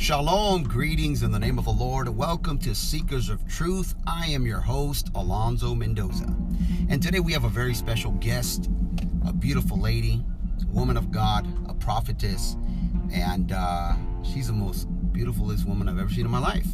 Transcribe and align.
Shalom, 0.00 0.62
greetings 0.62 1.22
in 1.22 1.30
the 1.30 1.38
name 1.38 1.58
of 1.58 1.66
the 1.66 1.72
Lord. 1.72 2.08
Welcome 2.08 2.56
to 2.60 2.74
Seekers 2.74 3.28
of 3.28 3.46
Truth. 3.46 3.94
I 4.06 4.28
am 4.28 4.46
your 4.46 4.60
host, 4.60 5.10
Alonzo 5.14 5.74
Mendoza. 5.74 6.34
And 6.88 7.02
today 7.02 7.20
we 7.20 7.34
have 7.34 7.44
a 7.44 7.50
very 7.50 7.74
special 7.74 8.12
guest, 8.12 8.70
a 9.26 9.32
beautiful 9.34 9.78
lady, 9.78 10.24
woman 10.72 10.96
of 10.96 11.12
God, 11.12 11.46
a 11.68 11.74
prophetess, 11.74 12.56
and 13.12 13.52
uh, 13.52 13.92
she's 14.22 14.46
the 14.46 14.54
most 14.54 14.86
beautifulest 15.12 15.66
woman 15.68 15.86
I've 15.86 15.98
ever 15.98 16.08
seen 16.08 16.24
in 16.24 16.30
my 16.30 16.40
life. 16.40 16.66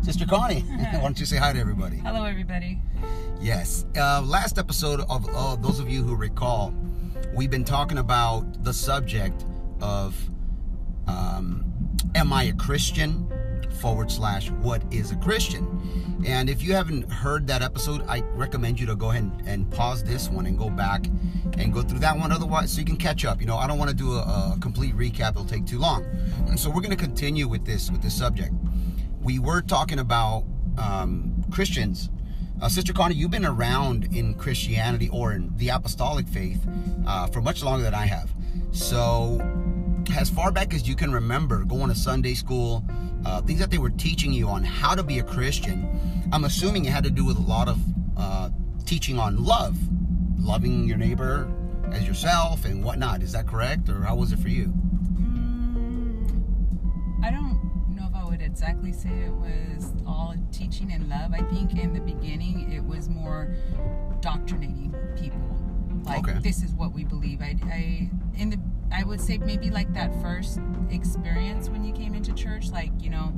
Sister 0.00 0.26
Connie, 0.26 0.60
why 0.62 1.00
don't 1.02 1.20
you 1.20 1.24
say 1.24 1.36
hi 1.36 1.52
to 1.52 1.60
everybody? 1.60 1.98
Hello, 1.98 2.24
everybody. 2.24 2.80
Yes. 3.40 3.86
Uh, 3.96 4.22
last 4.22 4.58
episode 4.58 5.02
of 5.08 5.24
uh, 5.32 5.54
those 5.54 5.78
of 5.78 5.88
you 5.88 6.02
who 6.02 6.16
recall, 6.16 6.74
we've 7.32 7.48
been 7.48 7.64
talking 7.64 7.98
about 7.98 8.64
the 8.64 8.72
subject 8.72 9.46
of 9.80 10.16
um, 11.06 11.71
am 12.14 12.32
I 12.32 12.44
a 12.44 12.52
Christian? 12.52 13.28
Forward 13.80 14.10
slash 14.10 14.50
what 14.50 14.82
is 14.92 15.10
a 15.10 15.16
Christian? 15.16 15.66
And 16.24 16.48
if 16.48 16.62
you 16.62 16.72
haven't 16.72 17.10
heard 17.10 17.46
that 17.48 17.62
episode, 17.62 18.04
I 18.06 18.20
recommend 18.34 18.78
you 18.78 18.86
to 18.86 18.94
go 18.94 19.10
ahead 19.10 19.24
and, 19.24 19.48
and 19.48 19.70
pause 19.70 20.04
this 20.04 20.28
one 20.28 20.46
and 20.46 20.56
go 20.56 20.70
back 20.70 21.06
and 21.58 21.72
go 21.72 21.82
through 21.82 21.98
that 22.00 22.16
one. 22.16 22.30
Otherwise, 22.30 22.72
so 22.72 22.78
you 22.78 22.84
can 22.84 22.96
catch 22.96 23.24
up. 23.24 23.40
You 23.40 23.46
know, 23.46 23.56
I 23.56 23.66
don't 23.66 23.78
want 23.78 23.90
to 23.90 23.96
do 23.96 24.12
a, 24.12 24.20
a 24.54 24.58
complete 24.60 24.94
recap; 24.94 25.30
it'll 25.30 25.44
take 25.44 25.66
too 25.66 25.78
long. 25.78 26.04
And 26.46 26.58
so 26.60 26.70
we're 26.70 26.82
going 26.82 26.90
to 26.90 26.96
continue 26.96 27.48
with 27.48 27.64
this 27.64 27.90
with 27.90 28.02
this 28.02 28.14
subject. 28.14 28.52
We 29.20 29.38
were 29.38 29.62
talking 29.62 29.98
about 29.98 30.44
um, 30.78 31.44
Christians. 31.50 32.08
Uh, 32.60 32.68
Sister 32.68 32.92
Connie, 32.92 33.16
you've 33.16 33.32
been 33.32 33.44
around 33.44 34.14
in 34.14 34.34
Christianity 34.34 35.08
or 35.08 35.32
in 35.32 35.50
the 35.56 35.70
apostolic 35.70 36.28
faith 36.28 36.64
uh, 37.06 37.26
for 37.26 37.40
much 37.40 37.64
longer 37.64 37.82
than 37.82 37.94
I 37.94 38.06
have. 38.06 38.32
So 38.70 39.40
as 40.10 40.30
far 40.30 40.50
back 40.52 40.74
as 40.74 40.88
you 40.88 40.94
can 40.94 41.12
remember, 41.12 41.64
going 41.64 41.88
to 41.88 41.94
Sunday 41.94 42.34
school, 42.34 42.84
uh, 43.24 43.40
things 43.42 43.60
that 43.60 43.70
they 43.70 43.78
were 43.78 43.90
teaching 43.90 44.32
you 44.32 44.48
on 44.48 44.64
how 44.64 44.94
to 44.94 45.02
be 45.02 45.18
a 45.18 45.22
Christian, 45.22 45.88
I'm 46.32 46.44
assuming 46.44 46.84
it 46.84 46.92
had 46.92 47.04
to 47.04 47.10
do 47.10 47.24
with 47.24 47.36
a 47.36 47.40
lot 47.42 47.68
of 47.68 47.78
uh, 48.16 48.50
teaching 48.84 49.18
on 49.18 49.42
love, 49.44 49.76
loving 50.38 50.84
your 50.84 50.96
neighbor 50.96 51.50
as 51.92 52.06
yourself 52.06 52.64
and 52.64 52.82
whatnot. 52.84 53.22
Is 53.22 53.32
that 53.32 53.46
correct, 53.46 53.88
or 53.88 54.02
how 54.02 54.16
was 54.16 54.32
it 54.32 54.38
for 54.38 54.48
you? 54.48 54.66
Mm, 55.14 57.24
I 57.24 57.30
don't 57.30 57.60
know 57.94 58.06
if 58.08 58.14
I 58.14 58.24
would 58.24 58.42
exactly 58.42 58.92
say 58.92 59.10
it 59.10 59.32
was 59.32 59.92
all 60.06 60.34
teaching 60.52 60.92
and 60.92 61.08
love. 61.08 61.32
I 61.32 61.42
think 61.54 61.78
in 61.78 61.92
the 61.94 62.00
beginning 62.00 62.72
it 62.72 62.82
was 62.82 63.08
more 63.08 63.54
doctrinating 64.20 64.94
people. 65.16 65.38
Like 66.04 66.26
Okay. 66.28 66.38
this 66.40 66.62
is 66.62 66.72
what 66.72 66.92
we 66.92 67.04
believe. 67.04 67.40
I, 67.40 67.56
I 67.66 68.10
in 68.36 68.50
the 68.50 68.58
I 68.92 69.04
would 69.04 69.20
say 69.20 69.38
maybe 69.38 69.70
like 69.70 69.92
that 69.94 70.20
first 70.20 70.60
experience 70.90 71.68
when 71.68 71.84
you 71.84 71.92
came 71.92 72.14
into 72.14 72.32
church. 72.32 72.70
Like 72.70 72.90
you 73.00 73.10
know, 73.10 73.32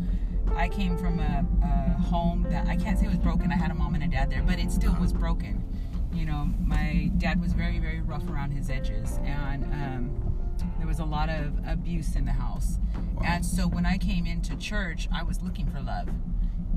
I 0.57 0.69
came 0.69 0.97
from 0.99 1.21
a, 1.21 1.47
a 1.63 2.03
home 2.03 2.47
that 2.51 2.67
I 2.67 2.77
can't 2.77 2.99
say 2.99 3.07
was 3.07 3.19
broken. 3.19 3.53
I 3.53 3.57
had 3.57 3.71
a 3.71 3.75
mom 3.75 3.95
and 3.95 4.05
a 4.05 4.09
dad 4.09 4.31
there, 4.31 4.43
but 4.43 4.59
it 4.59 4.71
still 4.71 4.95
was 5.01 5.13
broken. 5.13 5.65
You 6.13 6.27
know, 6.27 6.49
my 6.61 7.11
dad 7.19 7.41
was 7.41 7.53
very 7.53 7.79
very 7.79 8.01
rough 8.01 8.29
around 8.29 8.51
his 8.51 8.71
edges, 8.71 9.19
and 9.25 9.65
um, 9.65 10.35
there 10.79 10.87
was 10.87 10.99
a 10.99 11.05
lot 11.05 11.29
of 11.29 11.53
abuse 11.67 12.17
in 12.17 12.25
the 12.25 12.33
house. 12.33 12.79
And 13.25 13.45
so 13.45 13.67
when 13.67 13.87
I 13.87 13.99
came 13.99 14.27
into 14.27 14.57
church, 14.57 15.09
I 15.13 15.23
was 15.23 15.43
looking 15.43 15.71
for 15.71 15.81
love. 15.81 16.09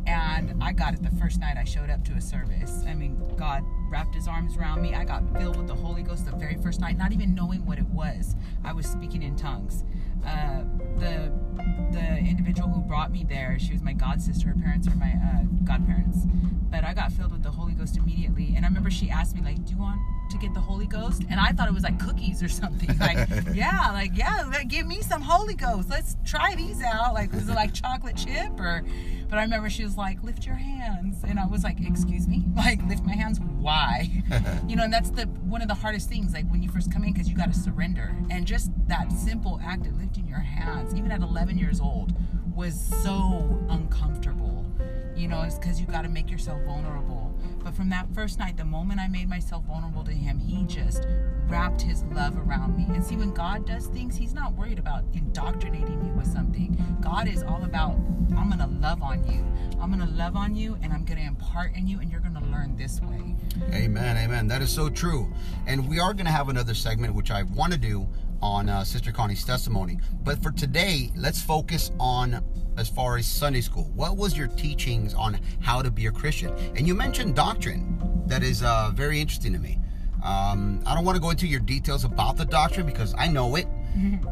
And 0.08 0.64
I 0.64 0.72
got 0.72 0.94
it 0.94 1.04
the 1.04 1.12
first 1.18 1.40
night 1.42 1.58
I 1.58 1.66
showed 1.66 1.90
up 1.90 2.04
to 2.06 2.14
a 2.14 2.22
service. 2.22 2.84
I 2.88 2.94
mean, 2.94 3.22
God 3.36 3.64
wrapped 3.92 4.16
his 4.16 4.28
arms 4.28 4.56
around 4.56 4.82
me. 4.82 4.96
I 4.96 5.04
got 5.04 5.22
filled 5.38 5.58
with 5.58 5.68
the 5.68 5.76
Holy 5.76 6.02
Ghost 6.02 6.26
the 6.26 6.32
very 6.32 6.56
first 6.56 6.80
night, 6.80 6.98
not 6.98 7.12
even 7.12 7.36
knowing 7.36 7.66
what 7.66 7.78
it 7.78 7.88
was. 7.90 8.36
I 8.64 8.72
was 8.72 8.86
speaking 8.86 9.22
in 9.22 9.36
tongues. 9.36 9.84
Uh, 10.26 10.64
the 10.98 11.32
the 11.92 12.18
individual 12.18 12.70
who 12.70 12.82
brought 12.82 13.12
me 13.12 13.26
there, 13.28 13.58
she 13.60 13.74
was 13.74 13.82
my 13.82 13.94
god 13.94 14.22
sister. 14.22 14.50
Her 14.50 14.56
parents 14.56 14.88
were 14.88 14.96
my 14.96 15.14
uh, 15.14 15.44
godparents. 15.64 16.20
But 16.70 16.84
I 16.84 16.94
got 16.94 17.12
filled 17.12 17.32
with 17.32 17.44
the 17.44 17.52
Holy 17.52 17.74
Ghost 17.74 17.98
immediately. 17.98 18.54
And 18.56 18.66
I 18.66 18.68
remember 18.68 18.90
she 18.90 19.10
asked 19.10 19.36
me, 19.36 19.42
like, 19.42 19.64
do 19.66 19.74
you 19.74 19.80
want 19.80 20.02
to 20.32 20.38
get 20.38 20.54
the 20.54 20.60
Holy 20.60 20.86
Ghost? 20.86 21.24
And 21.30 21.40
I 21.40 21.52
thought 21.52 21.68
it 21.68 21.74
was 21.74 21.84
like 21.84 21.98
cookies 22.00 22.44
or 22.44 22.50
something. 22.62 22.98
Like, 23.00 23.28
yeah, 23.54 23.92
like, 23.92 24.12
yeah, 24.16 24.64
give 24.68 24.86
me 24.86 25.02
some 25.02 25.22
Holy 25.22 25.56
Ghost. 25.56 25.90
Let's 25.90 26.18
try 26.26 26.56
these 26.56 26.82
out. 26.84 27.14
Like, 27.14 27.32
was 27.32 27.48
it 27.48 27.54
like 27.54 27.74
chocolate 27.74 28.18
chip 28.18 28.60
or? 28.60 28.84
But 29.30 29.40
I 29.40 29.42
remember 29.44 29.70
she 29.70 29.84
was 29.84 29.98
like, 29.98 30.24
lift 30.24 30.46
your 30.46 30.56
hands, 30.56 31.22
and 31.28 31.38
I 31.38 31.46
was 31.46 31.64
like, 31.64 31.82
excuse 31.82 32.28
me, 32.28 32.46
like 32.56 32.82
lift 32.88 33.04
my 33.04 33.14
hands. 33.14 33.40
Why? 33.40 34.10
you 34.68 34.76
know, 34.76 34.84
and 34.84 34.94
that's 34.94 35.10
the 35.10 35.24
one 35.24 35.62
of 35.62 35.68
the 35.68 35.74
hardest 35.74 36.08
things. 36.08 36.34
Like 36.34 36.50
when 36.50 36.64
you 36.64 36.70
first 36.70 36.92
come 36.92 37.04
in, 37.04 37.12
because 37.12 37.28
you 37.28 37.36
got 37.36 37.52
to 37.52 37.60
surrender, 37.60 38.16
and 38.30 38.46
just 38.46 38.72
that 38.88 39.12
simple 39.12 39.60
act 39.64 39.86
of 39.86 40.00
lifting 40.00 40.28
your 40.28 40.40
hands, 40.40 40.96
even 40.96 41.12
at 41.12 41.22
11 41.22 41.47
years 41.56 41.80
old, 41.80 42.14
was 42.56 42.80
so 43.04 43.64
uncomfortable. 43.70 44.66
You 45.16 45.28
know, 45.28 45.44
it's 45.44 45.58
because 45.58 45.80
you 45.80 45.88
got 45.88 46.04
to 46.04 46.10
make 46.10 46.30
yourself 46.30 46.62
vulnerable. 46.64 47.34
But 47.64 47.76
from 47.76 47.90
that 47.90 48.08
first 48.14 48.40
night, 48.40 48.56
the 48.56 48.66
moment 48.66 49.00
I 49.00 49.08
made 49.08 49.28
myself 49.28 49.66
vulnerable 49.66 50.04
to 50.04 50.12
Him, 50.12 50.40
He 50.40 50.64
just 50.64 51.06
wrapped 51.48 51.82
His 51.82 52.04
love 52.06 52.38
around 52.38 52.78
me. 52.78 52.86
And 52.94 53.04
see, 53.04 53.16
when 53.16 53.34
God 53.34 53.66
does 53.66 53.88
things, 53.88 54.16
He's 54.16 54.34
not 54.34 54.54
worried 54.54 54.80
about 54.80 55.04
indoctrinating 55.14 56.06
you 56.06 56.14
with 56.14 56.28
something. 56.28 56.78
God 57.02 57.28
is 57.28 57.44
all 57.44 57.64
about, 57.64 57.96
I'm 58.38 58.50
going 58.50 58.60
to 58.60 58.80
love 58.80 59.02
on 59.02 59.30
you. 59.30 59.46
I'm 59.82 59.92
going 59.92 60.08
to 60.08 60.16
love 60.16 60.36
on 60.36 60.56
you, 60.56 60.78
and 60.82 60.94
I'm 60.94 61.04
going 61.04 61.20
to 61.20 61.26
impart 61.26 61.76
in 61.76 61.88
you, 61.88 62.00
and 62.00 62.12
you're 62.12 62.22
going 62.22 62.36
to 62.36 62.50
learn 62.50 62.76
this 62.76 63.02
way. 63.02 63.36
Amen, 63.74 64.18
amen. 64.18 64.48
That 64.48 64.62
is 64.62 64.70
so 64.70 64.90
true. 64.90 65.32
And 65.66 65.88
we 65.88 66.00
are 66.00 66.14
going 66.14 66.26
to 66.26 66.32
have 66.32 66.50
another 66.50 66.74
segment, 66.74 67.16
which 67.16 67.32
I 67.32 67.44
want 67.44 67.74
to 67.74 67.80
do 67.80 68.08
on 68.42 68.70
uh, 68.70 68.84
Sister 68.84 69.12
Connie's 69.12 69.44
testimony. 69.44 70.00
But 70.24 70.42
for 70.42 70.52
today, 70.52 71.12
let's 71.16 71.42
focus 71.42 71.92
on 72.00 72.44
as 72.78 72.90
far 72.90 73.18
as 73.18 73.26
Sunday 73.26 73.62
school. 73.62 73.92
What 73.96 74.18
was 74.18 74.38
your 74.38 74.48
teachings 74.48 75.14
on 75.14 75.40
how 75.60 75.82
to 75.82 75.92
be 75.92 76.06
a 76.06 76.12
Christian? 76.12 76.54
And 76.76 76.88
you 76.88 76.94
mentioned 76.94 77.36
doctrine. 77.36 78.24
That 78.28 78.44
is 78.44 78.62
uh, 78.64 78.92
very 78.94 79.20
interesting 79.20 79.54
to 79.54 79.60
me. 79.60 79.80
Um, 80.24 80.82
I 80.86 80.96
don't 80.96 81.06
want 81.06 81.16
to 81.16 81.22
go 81.22 81.30
into 81.30 81.48
your 81.48 81.60
details 81.60 82.04
about 82.04 82.38
the 82.38 82.46
doctrine 82.46 82.86
because 82.86 83.14
I 83.18 83.28
know 83.28 83.56
it. 83.56 83.68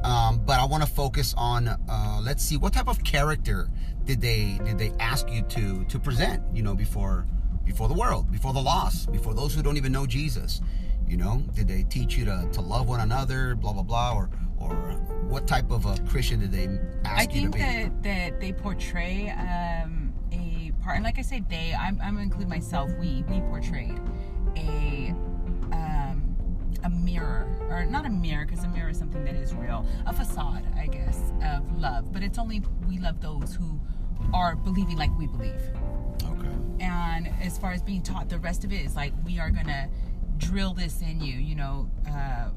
Um, 0.03 0.37
but 0.45 0.59
I 0.59 0.65
want 0.65 0.83
to 0.83 0.89
focus 0.89 1.33
on 1.35 1.67
uh, 1.67 2.19
let's 2.21 2.43
see 2.43 2.55
what 2.55 2.71
type 2.73 2.87
of 2.87 3.03
character 3.03 3.67
did 4.03 4.21
they 4.21 4.59
did 4.63 4.77
they 4.77 4.91
ask 4.99 5.27
you 5.31 5.41
to 5.41 5.83
to 5.85 5.97
present 5.97 6.43
you 6.53 6.61
know 6.61 6.75
before 6.75 7.25
before 7.63 7.87
the 7.87 7.93
world 7.95 8.31
before 8.31 8.53
the 8.53 8.61
lost 8.61 9.11
before 9.11 9.33
those 9.33 9.55
who 9.55 9.63
don't 9.63 9.77
even 9.77 9.91
know 9.91 10.05
Jesus 10.05 10.61
you 11.07 11.17
know 11.17 11.43
did 11.53 11.67
they 11.67 11.83
teach 11.83 12.17
you 12.17 12.25
to, 12.25 12.47
to 12.51 12.61
love 12.61 12.87
one 12.87 12.99
another 12.99 13.55
blah 13.55 13.73
blah 13.73 13.83
blah 13.83 14.13
or 14.13 14.29
or 14.57 14.75
what 15.27 15.47
type 15.47 15.71
of 15.71 15.85
a 15.85 15.97
Christian 16.07 16.39
did 16.39 16.51
they 16.51 16.67
ask 17.03 17.29
I 17.29 17.33
you 17.33 17.47
to 17.47 17.51
think 17.51 17.55
that, 17.57 18.03
that 18.03 18.39
they 18.39 18.53
portray 18.53 19.29
um, 19.31 20.13
a 20.31 20.71
part, 20.83 20.95
and 20.95 21.03
like 21.03 21.17
I 21.17 21.23
said, 21.23 21.49
they, 21.49 21.73
I'm, 21.73 21.99
I'm 22.01 22.15
going 22.15 22.29
to 22.29 22.33
include 22.33 22.47
myself, 22.47 22.91
we, 22.99 23.23
we 23.27 23.41
portrayed 23.41 23.99
a, 24.55 25.13
um, 25.71 26.35
a 26.83 26.89
mirror, 26.89 27.47
or 27.69 27.85
not 27.85 28.05
a 28.05 28.09
mirror, 28.09 28.45
because 28.45 28.63
a 28.63 28.67
mirror 28.67 28.89
is 28.89 28.97
something 28.99 29.23
that 29.25 29.35
is 29.35 29.53
real, 29.53 29.85
a 30.05 30.13
facade, 30.13 30.65
I 30.77 30.87
guess, 30.87 31.19
of 31.43 31.79
love. 31.79 32.13
But 32.13 32.23
it's 32.23 32.37
only 32.37 32.61
we 32.87 32.99
love 32.99 33.19
those 33.19 33.55
who 33.55 33.79
are 34.33 34.55
believing 34.55 34.97
like 34.97 35.15
we 35.17 35.27
believe. 35.27 35.61
okay 36.23 36.55
And 36.79 37.29
as 37.41 37.57
far 37.57 37.71
as 37.71 37.81
being 37.81 38.01
taught, 38.03 38.29
the 38.29 38.39
rest 38.39 38.63
of 38.63 38.71
it 38.71 38.85
is 38.85 38.95
like 38.95 39.13
we 39.25 39.39
are 39.39 39.49
gonna 39.49 39.89
drill 40.37 40.73
this 40.73 41.01
in 41.01 41.21
you, 41.21 41.37
you 41.37 41.55
know, 41.55 41.89
uh, 42.09 42.49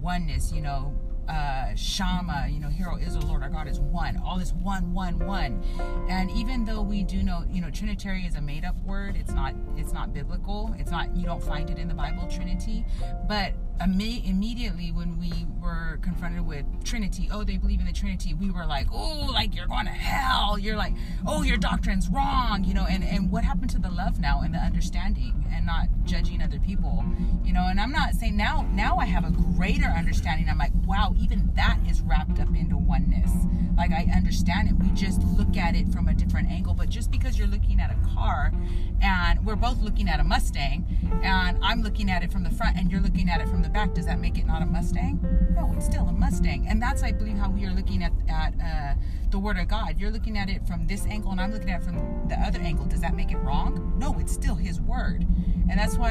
oneness, 0.00 0.52
you 0.52 0.60
know, 0.60 0.94
uh, 1.28 1.74
Shema, 1.74 2.46
you 2.46 2.58
know, 2.58 2.68
hero 2.68 2.96
is 2.96 3.14
the 3.14 3.24
Lord, 3.24 3.42
our 3.42 3.48
God 3.48 3.68
is 3.68 3.80
one. 3.80 4.20
All 4.24 4.38
this 4.38 4.52
one, 4.52 4.92
one, 4.92 5.18
one. 5.24 5.62
And 6.08 6.30
even 6.32 6.64
though 6.64 6.82
we 6.82 7.04
do 7.04 7.22
know, 7.22 7.44
you 7.48 7.60
know, 7.60 7.70
Trinitarian 7.70 8.26
is 8.26 8.34
a 8.34 8.40
made-up 8.40 8.76
word. 8.84 9.16
It's 9.16 9.32
not. 9.32 9.54
It's 9.76 9.92
not 9.92 10.12
biblical. 10.12 10.74
It's 10.78 10.90
not. 10.90 11.14
You 11.16 11.24
don't 11.24 11.42
find 11.42 11.70
it 11.70 11.78
in 11.78 11.88
the 11.88 11.94
Bible, 11.94 12.28
Trinity. 12.28 12.84
But 13.28 13.54
immediately 13.80 14.92
when 14.92 15.18
we 15.18 15.46
were 15.60 15.98
confronted 16.02 16.46
with 16.46 16.64
Trinity, 16.84 17.28
oh, 17.32 17.44
they 17.44 17.56
believe 17.56 17.80
in 17.80 17.86
the 17.86 17.92
Trinity, 17.92 18.34
we 18.34 18.50
were 18.50 18.66
like, 18.66 18.86
oh, 18.92 19.28
like 19.32 19.54
you're 19.54 19.66
going 19.66 19.86
to 19.86 19.92
hell. 19.92 20.58
You're 20.58 20.76
like, 20.76 20.94
oh, 21.26 21.42
your 21.42 21.56
doctrine's 21.56 22.08
wrong. 22.08 22.64
You 22.64 22.74
know, 22.74 22.86
and 22.88 23.02
and 23.04 23.30
what 23.30 23.44
happened 23.44 23.70
to 23.70 23.78
the 23.78 23.90
love 23.90 24.20
now 24.20 24.40
and 24.42 24.54
the 24.54 24.58
understanding 24.58 25.44
and 25.52 25.66
not 25.66 25.88
judging 26.04 26.42
other 26.42 26.58
people? 26.58 27.04
You 27.44 27.52
know, 27.52 27.66
and 27.68 27.80
I'm 27.80 27.92
not 27.92 28.14
saying 28.14 28.36
now. 28.36 28.68
Now 28.72 28.98
I 28.98 29.06
have 29.06 29.24
a 29.24 29.30
greater 29.30 29.86
understanding. 29.86 30.48
I'm 30.48 30.58
like, 30.58 30.72
wow, 30.86 31.14
even 31.18 31.50
that 31.54 31.78
is 31.88 32.00
wrapped 32.02 32.40
up 32.40 32.54
into 32.54 32.76
oneness. 32.76 33.30
Like 33.76 33.92
I 33.92 34.06
understand 34.14 34.68
it. 34.68 34.74
We 34.74 34.90
just 34.90 35.22
look 35.22 35.56
at 35.56 35.74
it 35.74 35.88
from 35.88 36.08
a 36.08 36.14
different 36.14 36.50
angle. 36.50 36.74
But 36.74 36.88
just 36.88 37.10
because 37.10 37.38
you're 37.38 37.48
looking 37.48 37.80
at 37.80 37.90
a 37.90 38.14
car, 38.14 38.52
and 39.00 39.31
we're 39.44 39.56
both 39.56 39.80
looking 39.80 40.08
at 40.08 40.20
a 40.20 40.24
Mustang, 40.24 40.86
and 41.22 41.58
I'm 41.62 41.82
looking 41.82 42.10
at 42.10 42.22
it 42.22 42.30
from 42.30 42.42
the 42.44 42.50
front, 42.50 42.76
and 42.76 42.90
you're 42.90 43.00
looking 43.00 43.28
at 43.28 43.40
it 43.40 43.48
from 43.48 43.62
the 43.62 43.68
back, 43.68 43.94
does 43.94 44.06
that 44.06 44.18
make 44.20 44.38
it 44.38 44.46
not 44.46 44.62
a 44.62 44.66
Mustang? 44.66 45.20
No, 45.54 45.72
it's 45.76 45.86
still 45.86 46.06
a 46.08 46.12
Mustang. 46.12 46.66
And 46.68 46.80
that's, 46.80 47.02
I 47.02 47.12
believe, 47.12 47.36
how 47.36 47.50
we 47.50 47.64
are 47.66 47.72
looking 47.72 48.02
at 48.02 48.12
at 48.28 48.54
uh, 48.62 48.94
the 49.30 49.38
Word 49.38 49.58
of 49.58 49.68
God. 49.68 49.98
You're 49.98 50.10
looking 50.10 50.36
at 50.38 50.48
it 50.48 50.66
from 50.66 50.86
this 50.86 51.06
angle, 51.06 51.32
and 51.32 51.40
I'm 51.40 51.52
looking 51.52 51.70
at 51.70 51.82
it 51.82 51.84
from 51.84 52.28
the 52.28 52.36
other 52.36 52.60
angle. 52.60 52.86
Does 52.86 53.00
that 53.00 53.14
make 53.14 53.32
it 53.32 53.38
wrong? 53.38 53.94
No, 53.98 54.16
it's 54.18 54.32
still 54.32 54.54
His 54.54 54.80
Word. 54.80 55.26
And 55.70 55.78
that's 55.78 55.96
why 55.96 56.10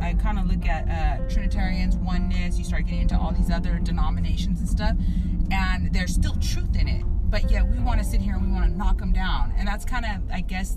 I, 0.00 0.08
I 0.08 0.14
kind 0.14 0.38
of 0.38 0.46
look 0.46 0.66
at 0.66 0.88
uh, 0.88 1.28
Trinitarians, 1.28 1.96
oneness, 1.96 2.58
you 2.58 2.64
start 2.64 2.84
getting 2.84 3.02
into 3.02 3.18
all 3.18 3.32
these 3.32 3.50
other 3.50 3.78
denominations 3.78 4.60
and 4.60 4.68
stuff, 4.68 4.96
and 5.50 5.92
there's 5.92 6.14
still 6.14 6.36
truth 6.36 6.76
in 6.76 6.88
it. 6.88 7.04
but 7.30 7.50
yet 7.50 7.66
we 7.66 7.78
want 7.78 8.00
to 8.00 8.04
sit 8.04 8.20
here 8.20 8.34
and 8.34 8.44
we 8.44 8.52
want 8.52 8.68
to 8.68 8.76
knock 8.76 8.98
them 8.98 9.12
down. 9.12 9.52
And 9.56 9.66
that's 9.66 9.84
kind 9.84 10.04
of, 10.04 10.30
I 10.32 10.40
guess, 10.40 10.76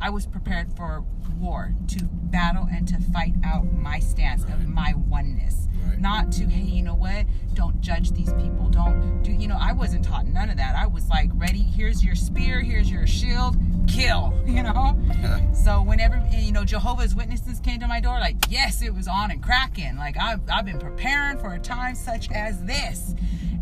I 0.00 0.10
was 0.10 0.26
prepared 0.26 0.74
for 0.76 1.04
war 1.38 1.74
to 1.88 2.04
battle 2.04 2.66
and 2.70 2.88
to 2.88 2.98
fight 3.12 3.34
out 3.44 3.70
my 3.72 3.98
stance 3.98 4.44
of 4.44 4.66
my 4.66 4.94
oneness. 4.94 5.68
Right. 5.86 5.98
Not 6.00 6.32
to, 6.32 6.46
hey, 6.46 6.62
you 6.62 6.82
know 6.82 6.94
what? 6.94 7.26
Don't 7.54 7.80
judge 7.80 8.12
these 8.12 8.32
people. 8.34 8.68
Don't 8.70 9.22
do, 9.22 9.32
you 9.32 9.48
know, 9.48 9.58
I 9.60 9.72
wasn't 9.72 10.04
taught 10.04 10.26
none 10.26 10.48
of 10.48 10.56
that. 10.56 10.74
I 10.74 10.86
was 10.86 11.08
like, 11.08 11.30
ready, 11.34 11.58
here's 11.58 12.04
your 12.04 12.14
spear, 12.14 12.60
here's 12.62 12.90
your 12.90 13.06
shield, 13.06 13.56
kill, 13.88 14.38
you 14.46 14.62
know? 14.62 14.98
So 15.52 15.82
whenever, 15.82 16.14
eh, 16.32 16.40
you 16.40 16.52
know, 16.52 16.64
Jehovah's 16.64 17.14
Witnesses 17.14 17.60
came 17.60 17.80
to 17.80 17.88
my 17.88 18.00
door, 18.00 18.18
like, 18.18 18.36
yes, 18.48 18.80
it 18.80 18.94
was 18.94 19.06
on 19.06 19.30
and 19.30 19.42
cracking. 19.42 19.96
Like, 19.96 20.16
I've, 20.16 20.40
I've 20.50 20.64
been 20.64 20.78
preparing 20.78 21.36
for 21.36 21.52
a 21.52 21.58
time 21.58 21.94
such 21.94 22.30
as 22.30 22.64
this. 22.64 23.14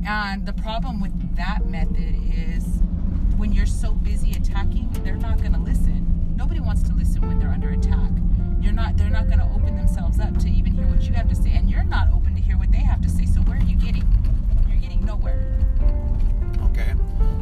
And 0.06 0.46
the 0.46 0.52
problem 0.52 1.00
with 1.00 1.37
that 1.37 1.67
method 1.67 2.14
is 2.32 2.64
when 3.37 3.52
you're 3.52 3.67
so 3.67 3.93
busy 3.93 4.32
attacking, 4.32 4.90
they're 5.02 5.17
not 5.17 5.38
going 5.38 5.55
to 5.55 5.61
listen. 5.61 6.17
Nobody 6.38 6.61
wants 6.61 6.85
to 6.85 6.94
listen 6.94 7.26
when 7.26 7.40
they're 7.40 7.50
under 7.50 7.70
attack. 7.70 8.11
You're 8.61 8.73
not. 8.73 8.96
They're 8.96 9.11
not 9.11 9.26
going 9.26 9.40
to 9.40 9.44
open 9.46 9.76
themselves 9.76 10.20
up 10.20 10.38
to 10.38 10.49
even 10.49 10.73
hear 10.73 10.87
what 10.87 11.02
you 11.02 11.12
have 11.14 11.29
to 11.29 11.35
say, 11.35 11.50
and 11.50 11.69
you're 11.69 11.82
not 11.82 12.12
open 12.12 12.37
to 12.37 12.40
hear 12.40 12.56
what 12.56 12.70
they 12.70 12.79
have 12.79 13.02
to 13.02 13.08
say. 13.11 13.26
So 13.26 13.40
where 13.40 13.58
are 13.58 13.64
you 13.64 13.75
getting? 13.75 14.06
You're 14.69 14.79
getting 14.79 15.05
nowhere. 15.05 15.58
Okay, 16.70 16.94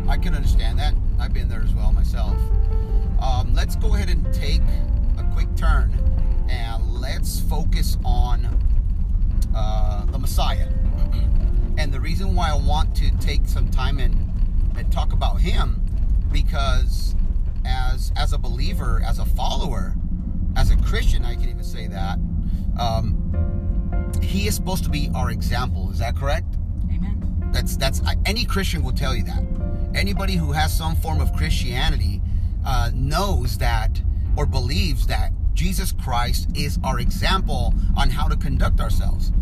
I 0.08 0.16
can 0.16 0.34
understand 0.34 0.78
that. 0.78 0.94
I've 1.20 1.34
been 1.34 1.46
there 1.46 1.60
as 1.60 1.74
well 1.74 1.92
myself. 1.92 2.38
Um, 3.20 3.52
let's 3.54 3.76
go 3.76 3.94
ahead 3.94 4.08
and 4.08 4.32
take 4.32 4.62
a 5.18 5.24
quick 5.34 5.54
turn 5.56 5.92
and 6.48 6.94
let's 6.94 7.40
focus 7.40 7.98
on 8.02 8.48
uh, 9.54 10.06
the 10.06 10.18
Messiah. 10.18 10.68
And 11.76 11.92
the 11.92 12.00
reason 12.00 12.34
why 12.34 12.50
I 12.50 12.56
want 12.56 12.96
to 12.96 13.10
take 13.18 13.46
some 13.46 13.68
time 13.70 13.98
and, 13.98 14.16
and 14.78 14.90
talk 14.90 15.12
about 15.12 15.42
him, 15.42 15.82
because 16.32 17.14
as 17.66 18.12
as 18.16 18.32
a 18.32 18.38
believer, 18.38 19.02
as 19.06 19.18
a 19.18 19.24
follower, 19.24 19.94
as 20.56 20.70
a 20.70 20.76
Christian, 20.76 21.24
I 21.24 21.34
can 21.34 21.48
even 21.48 21.64
say 21.64 21.86
that 21.88 22.18
um, 22.78 24.12
he 24.22 24.46
is 24.46 24.54
supposed 24.54 24.84
to 24.84 24.90
be 24.90 25.10
our 25.14 25.30
example. 25.30 25.90
Is 25.90 25.98
that 25.98 26.16
correct? 26.16 26.46
Amen. 26.84 27.50
That's 27.52 27.76
that's 27.76 28.00
any 28.24 28.44
Christian 28.44 28.82
will 28.82 28.92
tell 28.92 29.14
you 29.14 29.24
that. 29.24 29.42
Anybody 29.94 30.34
who 30.34 30.52
has 30.52 30.76
some 30.76 30.94
form 30.96 31.20
of 31.20 31.32
Christianity 31.32 32.20
uh, 32.64 32.90
knows 32.94 33.58
that 33.58 34.00
or 34.36 34.46
believes 34.46 35.06
that 35.06 35.32
Jesus 35.54 35.92
Christ 35.92 36.48
is 36.54 36.78
our 36.84 37.00
example 37.00 37.74
on 37.96 38.10
how 38.10 38.28
to 38.28 38.36
conduct 38.36 38.80
ourselves. 38.80 39.32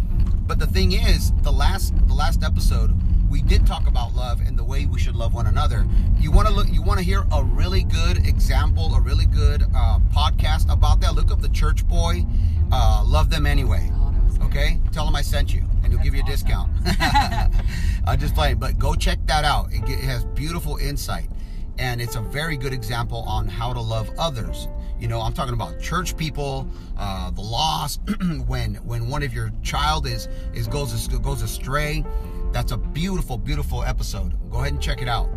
But 0.46 0.58
the 0.58 0.66
thing 0.66 0.92
is, 0.92 1.32
the 1.42 1.50
last 1.52 1.94
the 2.06 2.14
last 2.14 2.44
episode 2.44 2.94
we 3.34 3.42
did 3.42 3.66
talk 3.66 3.88
about 3.88 4.14
love 4.14 4.40
and 4.46 4.56
the 4.56 4.62
way 4.62 4.86
we 4.86 4.96
should 4.96 5.16
love 5.16 5.34
one 5.34 5.48
another. 5.48 5.84
You 6.20 6.30
want 6.30 6.46
to 6.46 6.54
look, 6.54 6.68
you 6.70 6.82
want 6.82 7.00
to 7.00 7.04
hear 7.04 7.24
a 7.32 7.42
really 7.42 7.82
good 7.82 8.28
example, 8.28 8.94
a 8.94 9.00
really 9.00 9.26
good 9.26 9.64
uh, 9.74 9.98
podcast 10.14 10.72
about 10.72 11.00
that. 11.00 11.16
Look 11.16 11.32
up 11.32 11.40
the 11.40 11.48
Church 11.48 11.84
Boy. 11.88 12.24
Uh, 12.70 13.02
love 13.04 13.30
them 13.30 13.44
anyway. 13.44 13.90
Oh, 13.94 14.12
that 14.12 14.24
was 14.24 14.38
good. 14.38 14.46
Okay, 14.46 14.78
tell 14.92 15.04
them 15.04 15.16
I 15.16 15.22
sent 15.22 15.52
you, 15.52 15.64
and 15.82 15.86
he'll 15.86 15.96
That's 15.96 16.04
give 16.04 16.14
you 16.14 16.20
a 16.20 16.32
awesome. 16.32 16.70
discount. 16.84 17.54
I'm 18.06 18.20
just 18.20 18.36
playing, 18.36 18.58
but 18.58 18.78
go 18.78 18.94
check 18.94 19.18
that 19.26 19.44
out. 19.44 19.72
It, 19.72 19.82
it 19.88 19.98
has 19.98 20.24
beautiful 20.26 20.76
insight, 20.76 21.28
and 21.76 22.00
it's 22.00 22.14
a 22.14 22.20
very 22.20 22.56
good 22.56 22.72
example 22.72 23.24
on 23.26 23.48
how 23.48 23.72
to 23.72 23.80
love 23.80 24.08
others. 24.16 24.68
You 24.98 25.08
know, 25.08 25.20
I'm 25.20 25.32
talking 25.32 25.54
about 25.54 25.80
church 25.80 26.16
people, 26.16 26.68
uh, 26.96 27.30
the 27.30 27.40
lost. 27.40 28.00
when 28.46 28.74
when 28.76 29.08
one 29.08 29.22
of 29.22 29.34
your 29.34 29.50
child 29.62 30.06
is 30.06 30.28
is 30.54 30.66
goes 30.66 31.08
goes 31.08 31.42
astray, 31.42 32.04
that's 32.52 32.72
a 32.72 32.76
beautiful, 32.76 33.36
beautiful 33.36 33.82
episode. 33.82 34.38
Go 34.50 34.58
ahead 34.58 34.72
and 34.72 34.80
check 34.80 35.02
it 35.02 35.08
out. 35.08 35.28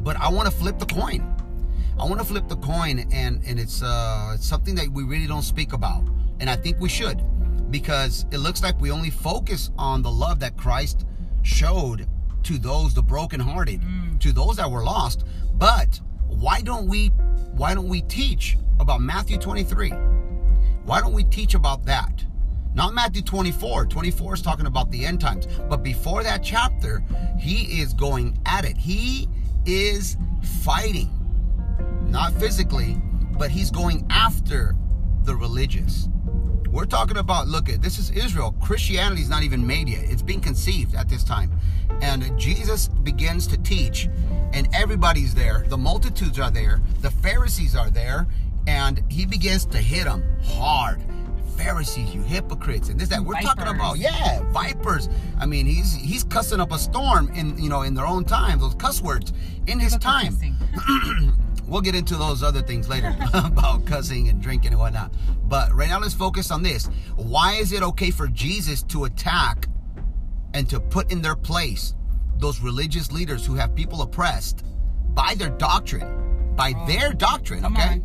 But 0.00 0.16
I 0.16 0.28
want 0.28 0.50
to 0.50 0.54
flip 0.54 0.78
the 0.78 0.86
coin. 0.86 1.32
I 1.98 2.04
want 2.04 2.18
to 2.18 2.26
flip 2.26 2.48
the 2.48 2.56
coin, 2.56 3.06
and 3.12 3.42
and 3.46 3.58
it's 3.58 3.82
uh 3.82 4.32
it's 4.34 4.46
something 4.46 4.74
that 4.74 4.88
we 4.88 5.04
really 5.04 5.26
don't 5.26 5.42
speak 5.42 5.72
about, 5.72 6.04
and 6.40 6.50
I 6.50 6.56
think 6.56 6.78
we 6.80 6.88
should, 6.88 7.22
because 7.70 8.26
it 8.32 8.38
looks 8.38 8.62
like 8.62 8.78
we 8.80 8.90
only 8.90 9.10
focus 9.10 9.70
on 9.78 10.02
the 10.02 10.10
love 10.10 10.40
that 10.40 10.56
Christ 10.56 11.06
showed 11.42 12.06
to 12.42 12.58
those 12.58 12.92
the 12.94 13.02
brokenhearted, 13.02 13.80
to 14.20 14.32
those 14.32 14.56
that 14.56 14.70
were 14.70 14.84
lost. 14.84 15.24
But 15.54 16.00
why 16.26 16.60
don't 16.60 16.86
we 16.86 17.12
why 17.56 17.74
don't 17.74 17.88
we 17.88 18.02
teach 18.02 18.58
about 18.80 19.00
Matthew 19.00 19.38
23? 19.38 19.90
Why 20.84 21.00
don't 21.00 21.14
we 21.14 21.24
teach 21.24 21.54
about 21.54 21.84
that? 21.86 22.22
Not 22.74 22.92
Matthew 22.92 23.22
24. 23.22 23.86
24 23.86 24.34
is 24.34 24.42
talking 24.42 24.66
about 24.66 24.90
the 24.90 25.06
end 25.06 25.22
times. 25.22 25.46
But 25.68 25.82
before 25.82 26.22
that 26.22 26.42
chapter, 26.42 27.02
he 27.38 27.80
is 27.80 27.94
going 27.94 28.38
at 28.44 28.66
it. 28.66 28.76
He 28.76 29.26
is 29.64 30.18
fighting. 30.62 31.10
Not 32.02 32.34
physically, 32.34 33.00
but 33.38 33.50
he's 33.50 33.70
going 33.70 34.06
after 34.10 34.76
the 35.24 35.34
religious. 35.34 36.08
We're 36.70 36.84
talking 36.84 37.16
about, 37.16 37.48
look 37.48 37.70
at 37.70 37.80
this 37.80 37.98
is 37.98 38.10
Israel. 38.10 38.54
Christianity 38.60 39.22
is 39.22 39.30
not 39.30 39.42
even 39.42 39.66
made 39.66 39.88
yet. 39.88 40.04
It's 40.04 40.20
being 40.20 40.42
conceived 40.42 40.94
at 40.94 41.08
this 41.08 41.24
time. 41.24 41.50
And 42.02 42.38
Jesus 42.38 42.88
begins 42.88 43.46
to 43.46 43.56
teach, 43.56 44.10
and 44.52 44.68
everybody's 44.74 45.34
there. 45.34 45.64
The 45.68 45.76
multitudes 45.76 46.38
are 46.38 46.50
there. 46.50 46.80
The 47.00 47.10
Pharisees 47.10 47.74
are 47.74 47.90
there. 47.90 48.26
And 48.66 49.02
he 49.10 49.26
begins 49.26 49.64
to 49.66 49.78
hit 49.78 50.04
them 50.04 50.24
hard. 50.42 51.00
Pharisees, 51.56 52.14
you 52.14 52.20
hypocrites, 52.20 52.90
and 52.90 53.00
this 53.00 53.08
that 53.08 53.22
we're 53.22 53.40
talking 53.40 53.66
about, 53.68 53.96
yeah, 53.98 54.42
vipers. 54.50 55.08
I 55.38 55.46
mean, 55.46 55.64
he's 55.64 55.94
he's 55.94 56.22
cussing 56.22 56.60
up 56.60 56.70
a 56.70 56.78
storm 56.78 57.30
in 57.34 57.56
you 57.56 57.70
know 57.70 57.80
in 57.80 57.94
their 57.94 58.06
own 58.06 58.24
time, 58.24 58.60
those 58.60 58.74
cuss 58.74 59.00
words 59.00 59.32
in 59.66 59.80
his 59.80 59.96
time. 59.96 60.36
We'll 61.66 61.80
get 61.80 61.96
into 61.96 62.14
those 62.14 62.42
other 62.44 62.62
things 62.62 62.88
later 62.88 63.16
about 63.34 63.84
cussing 63.86 64.28
and 64.28 64.40
drinking 64.40 64.72
and 64.72 64.78
whatnot. 64.78 65.12
But 65.48 65.74
right 65.74 65.88
now, 65.88 65.98
let's 65.98 66.14
focus 66.14 66.50
on 66.50 66.62
this. 66.62 66.86
Why 67.16 67.54
is 67.54 67.72
it 67.72 67.82
okay 67.82 68.10
for 68.10 68.28
Jesus 68.28 68.82
to 68.84 69.04
attack 69.04 69.68
and 70.54 70.68
to 70.70 70.78
put 70.78 71.10
in 71.10 71.22
their 71.22 71.34
place 71.34 71.94
those 72.38 72.60
religious 72.60 73.10
leaders 73.12 73.44
who 73.46 73.54
have 73.54 73.74
people 73.74 74.02
oppressed 74.02 74.64
by 75.14 75.34
their 75.36 75.50
doctrine? 75.50 76.54
By 76.56 76.72
Oh, 76.76 76.86
their 76.86 77.12
doctrine, 77.12 77.64
okay? 77.64 78.00
on. 78.00 78.04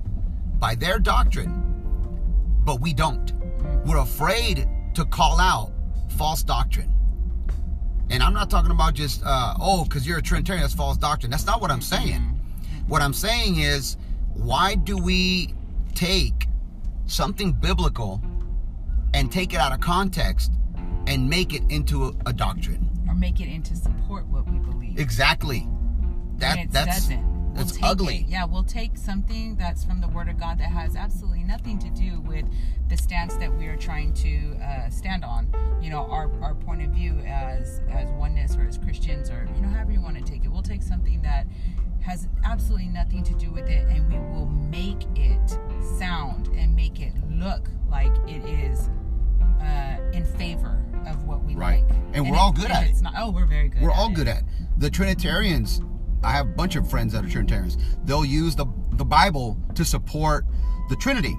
By 0.60 0.75
their 0.75 1.00
doctrine. 1.00 1.63
But 2.63 2.81
we 2.81 2.94
don't. 2.94 3.31
We're 3.86 3.98
afraid 4.00 4.68
to 4.94 5.06
call 5.06 5.39
out 5.39 5.72
false 6.10 6.44
doctrine. 6.44 6.94
And 8.10 8.22
I'm 8.22 8.33
not 8.33 8.50
talking 8.50 8.72
about 8.72 8.94
just, 8.94 9.22
uh, 9.25 9.53
oh, 9.60 9.86
because 9.86 10.06
you're 10.06 10.17
a 10.17 10.22
Trinitarian, 10.22 10.62
that's 10.62 10.74
false 10.74 10.98
doctrine. 10.98 11.32
That's 11.32 11.46
not 11.46 11.62
what 11.62 11.72
I'm 11.72 11.82
saying. 11.82 12.22
What 12.88 13.01
I'm 13.01 13.13
saying 13.13 13.60
is, 13.60 13.96
why 14.34 14.75
do 14.75 14.98
we 14.98 15.53
take 15.96 16.48
something 17.06 17.53
biblical 17.53 18.22
and 19.13 19.32
take 19.32 19.53
it 19.53 19.60
out 19.60 19.72
of 19.72 19.79
context 19.79 20.51
and 21.08 21.29
make 21.29 21.53
it 21.53 21.63
into 21.70 22.06
a, 22.06 22.13
a 22.27 22.34
doctrine? 22.34 22.89
Or 23.12 23.15
make 23.15 23.41
it 23.41 23.48
into 23.48 23.75
support 23.75 24.25
what 24.27 24.50
we 24.50 24.58
believe. 24.60 24.98
Exactly. 24.98 25.68
That 26.38 26.72
that's 26.72 27.08
doesn't. 27.08 27.53
We'll 27.53 27.65
that's 27.65 27.77
ugly. 27.84 28.20
It. 28.20 28.27
Yeah, 28.27 28.46
we'll 28.46 28.63
take 28.63 28.96
something 28.96 29.58
that's 29.58 29.84
from 29.84 30.00
the 30.00 30.08
Word 30.08 30.30
of 30.30 30.39
God 30.39 30.58
that 30.60 30.72
has 30.72 30.96
absolutely 30.96 31.44
nothing 31.44 31.77
to 31.80 31.89
do 31.89 32.22
with 32.22 32.46
the 32.88 32.96
stance 32.96 33.36
that 33.36 33.53
we 33.53 33.68
are 33.68 33.75
trying 33.75 34.13
to 34.13 34.56
uh, 34.63 34.89
stand 34.89 35.25
on. 35.25 35.53
You 35.82 35.89
know, 35.89 36.06
our, 36.10 36.32
our 36.41 36.56
point 36.56 36.82
of 36.82 36.91
view 36.91 37.20
as 37.27 37.82
as 37.89 38.10
oneness 38.12 38.56
or 38.56 38.65
as 38.65 38.77
Christians 38.77 39.30
or 39.30 39.46
you 39.56 39.62
know 39.62 39.68
however 39.68 39.91
you 39.91 40.01
want 40.01 40.18
to 40.18 40.24
take 40.24 40.46
it. 40.46 40.48
We'll 40.48 40.62
take 40.62 40.82
something 40.82 41.22
that 41.24 41.46
has 42.01 42.30
absolutely 42.46 42.88
nothing 42.88 43.24
to 43.25 43.34
do 43.34 43.51
with 43.51 43.70
it, 43.70 43.86
and 43.89 44.08
we 44.10 44.18
will 44.18 44.48
make 44.48 45.03
it 45.18 45.60
sound 46.00 46.48
and 46.56 46.74
make 46.74 47.01
it 47.01 47.13
look 47.30 47.68
like 47.89 48.15
it 48.27 48.44
is 48.46 48.89
uh, 49.62 49.98
in 50.13 50.24
favor 50.24 50.81
of 51.08 51.24
what 51.25 51.43
we 51.43 51.55
Right. 51.55 51.84
like. 51.88 51.98
And 52.13 52.29
we're 52.29 52.38
all 52.38 52.51
good 52.51 52.65
and 52.65 52.74
at 52.74 52.84
it. 52.88 52.89
It's 52.91 53.01
not. 53.01 53.13
Oh, 53.17 53.31
we're 53.31 53.46
very 53.46 53.70
good. 53.70 53.81
We're 53.81 53.91
all 53.91 54.10
it. 54.10 54.15
good 54.15 54.27
at 54.27 54.43
the 54.77 54.89
Trinitarians. 54.89 55.81
I 56.24 56.31
have 56.31 56.46
a 56.48 56.50
bunch 56.50 56.75
of 56.75 56.89
friends 56.89 57.13
that 57.13 57.25
are 57.25 57.29
Trinitarians. 57.29 57.77
They'll 58.05 58.25
use 58.25 58.55
the 58.55 58.65
the 58.93 59.05
Bible 59.05 59.58
to 59.75 59.84
support 59.86 60.46
the 60.89 60.96
Trinity. 60.98 61.36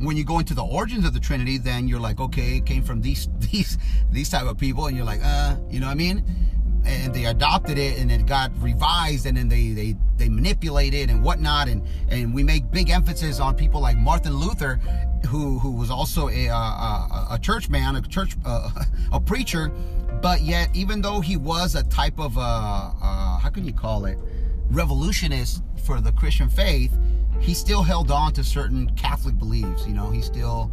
When 0.00 0.16
you 0.16 0.24
go 0.24 0.38
into 0.38 0.54
the 0.54 0.64
origins 0.64 1.04
of 1.06 1.12
the 1.14 1.20
Trinity, 1.20 1.58
then 1.58 1.86
you're 1.88 2.00
like, 2.00 2.20
okay, 2.20 2.56
it 2.58 2.66
came 2.66 2.82
from 2.82 3.00
these 3.00 3.28
these 3.38 3.78
these 4.10 4.28
type 4.28 4.46
of 4.46 4.58
people, 4.58 4.86
and 4.86 4.96
you're 4.96 5.06
like, 5.06 5.20
uh, 5.24 5.56
you 5.70 5.80
know 5.80 5.86
what 5.86 5.92
I 5.92 5.96
mean? 5.96 6.24
And 6.84 7.14
they 7.14 7.26
adopted 7.26 7.78
it, 7.78 7.98
and 7.98 8.10
it 8.10 8.26
got 8.26 8.50
revised, 8.60 9.26
and 9.26 9.36
then 9.36 9.48
they 9.48 9.70
they 9.70 9.96
they 10.16 10.28
manipulate 10.28 10.94
it 10.94 11.10
and 11.10 11.22
whatnot, 11.22 11.68
and 11.68 11.82
and 12.08 12.32
we 12.34 12.42
make 12.42 12.70
big 12.70 12.88
emphasis 12.90 13.38
on 13.38 13.54
people 13.54 13.80
like 13.80 13.96
Martin 13.98 14.34
Luther, 14.36 14.76
who 15.28 15.58
who 15.58 15.72
was 15.72 15.90
also 15.90 16.28
a 16.28 16.46
a, 16.46 17.26
a 17.32 17.38
church 17.40 17.68
man, 17.68 17.96
a 17.96 18.00
church 18.02 18.36
uh, 18.46 18.70
a 19.12 19.20
preacher, 19.20 19.68
but 20.22 20.40
yet 20.40 20.68
even 20.74 21.00
though 21.02 21.20
he 21.20 21.36
was 21.36 21.74
a 21.74 21.82
type 21.84 22.18
of 22.18 22.36
uh, 22.38 22.40
uh, 22.40 23.38
how 23.38 23.50
can 23.50 23.64
you 23.64 23.72
call 23.74 24.06
it 24.06 24.18
revolutionist 24.70 25.62
for 25.84 26.00
the 26.00 26.12
Christian 26.12 26.48
faith, 26.48 26.96
he 27.40 27.54
still 27.54 27.82
held 27.82 28.10
on 28.10 28.32
to 28.34 28.44
certain 28.44 28.88
Catholic 28.96 29.38
beliefs. 29.38 29.86
You 29.86 29.94
know, 29.94 30.10
he 30.10 30.22
still 30.22 30.70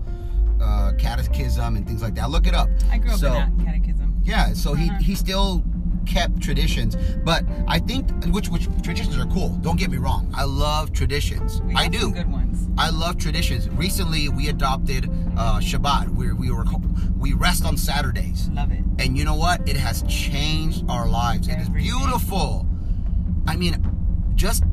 uh, 0.61 0.93
catechism 0.97 1.75
and 1.75 1.85
things 1.87 2.01
like 2.01 2.15
that. 2.15 2.29
Look 2.29 2.47
it 2.47 2.53
up. 2.53 2.69
I 2.91 2.97
grew 2.97 3.11
up 3.11 3.19
So- 3.19 3.33
in 3.35 3.57
that 3.57 3.65
catechism. 3.65 4.21
yeah, 4.23 4.53
so 4.53 4.73
he 4.73 4.89
he 5.01 5.15
still 5.15 5.63
kept 6.07 6.41
traditions, 6.41 6.95
but 7.23 7.43
I 7.67 7.79
think 7.79 8.09
which 8.27 8.49
which 8.49 8.67
traditions 8.83 9.17
are 9.17 9.25
cool. 9.27 9.49
Don't 9.61 9.77
get 9.77 9.89
me 9.91 9.97
wrong. 9.97 10.31
I 10.35 10.43
love 10.45 10.93
traditions. 10.93 11.61
We 11.61 11.73
I 11.75 11.87
do. 11.87 12.11
good 12.11 12.31
ones. 12.31 12.67
I 12.77 12.89
love 12.89 13.17
traditions. 13.17 13.67
Recently, 13.69 14.29
we 14.29 14.49
adopted 14.49 15.05
uh, 15.37 15.59
Shabbat, 15.59 16.09
where 16.15 16.35
we 16.35 16.51
were 16.51 16.65
we 17.17 17.33
rest 17.33 17.65
on 17.65 17.75
Saturdays, 17.77 18.49
Love 18.49 18.71
it. 18.71 18.83
and 18.99 19.17
you 19.17 19.25
know 19.25 19.35
what? 19.35 19.67
It 19.67 19.75
has 19.77 20.03
changed 20.03 20.85
our 20.89 21.07
lives. 21.07 21.47
It 21.47 21.57
is 21.59 21.69
beautiful. 21.69 22.67
I 23.47 23.55
mean, 23.55 23.75
just 24.35 24.63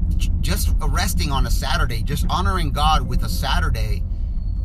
just 0.41 0.71
resting 0.89 1.33
on 1.33 1.47
a 1.47 1.51
Saturday, 1.51 2.03
just 2.03 2.27
honoring 2.31 2.71
God 2.73 3.09
with 3.09 3.25
a 3.25 3.29
Saturday. 3.29 4.03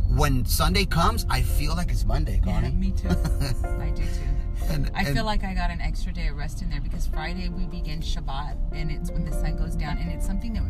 When 0.10 0.44
Sunday 0.46 0.86
comes, 0.86 1.26
I 1.30 1.44
feel 1.44 1.76
like 1.76 1.92
it's 1.92 2.04
Monday, 2.04 2.42
Yeah, 2.46 2.62
me 2.72 2.92
too. 2.92 3.10
I 3.80 3.92
do 3.96 4.02
too. 4.02 4.26
And, 4.70 4.92
I 4.94 5.04
and- 5.04 5.16
feel 5.16 5.26
like 5.26 5.44
I 5.44 5.54
got 5.54 5.70
an 5.72 5.82
extra 5.82 6.12
day 6.14 6.28
of 6.28 6.38
rest 6.38 6.62
in 6.62 6.70
there 6.70 6.82
because 6.82 7.08
Friday 7.08 7.50
we 7.50 7.66
begin 7.66 8.02
Shabbat 8.02 8.56
and 8.74 8.92
it's 8.92 9.10
when 9.12 9.26
the 9.26 9.32
sun 9.32 9.56
goes 9.58 9.76
down 9.76 9.98
and 9.98 10.12
it's 10.12 10.26
something 10.26 10.54
that 10.54 10.64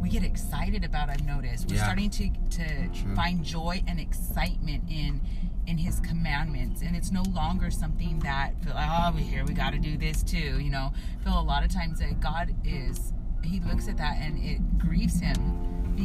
we 0.00 0.08
get 0.08 0.22
excited 0.24 0.84
about. 0.84 1.08
I've 1.10 1.24
noticed 1.26 1.68
we're 1.68 1.76
Yeah. 1.76 1.84
starting 1.84 2.10
to 2.10 2.30
to 2.30 2.88
True. 2.88 3.14
find 3.16 3.44
joy 3.44 3.82
and 3.86 3.98
excitement 4.00 4.84
in 4.88 5.20
in 5.66 5.78
His 5.78 6.00
commandments 6.00 6.82
and 6.82 6.96
it's 6.96 7.12
no 7.12 7.22
longer 7.22 7.70
something 7.70 8.18
that 8.20 8.60
feel 8.64 8.74
like 8.74 8.88
oh 8.90 9.12
we 9.14 9.22
here 9.22 9.44
we 9.44 9.52
got 9.54 9.70
to 9.72 9.78
do 9.78 9.96
this 9.96 10.22
too. 10.22 10.58
You 10.60 10.70
know, 10.70 10.92
I 11.20 11.24
feel 11.24 11.38
a 11.38 11.42
lot 11.42 11.64
of 11.64 11.70
times 11.72 11.98
that 12.00 12.20
God 12.20 12.54
is 12.64 13.12
He 13.42 13.60
looks 13.60 13.88
at 13.88 13.96
that 13.98 14.16
and 14.20 14.38
it 14.44 14.78
grieves 14.78 15.20
Him 15.20 15.34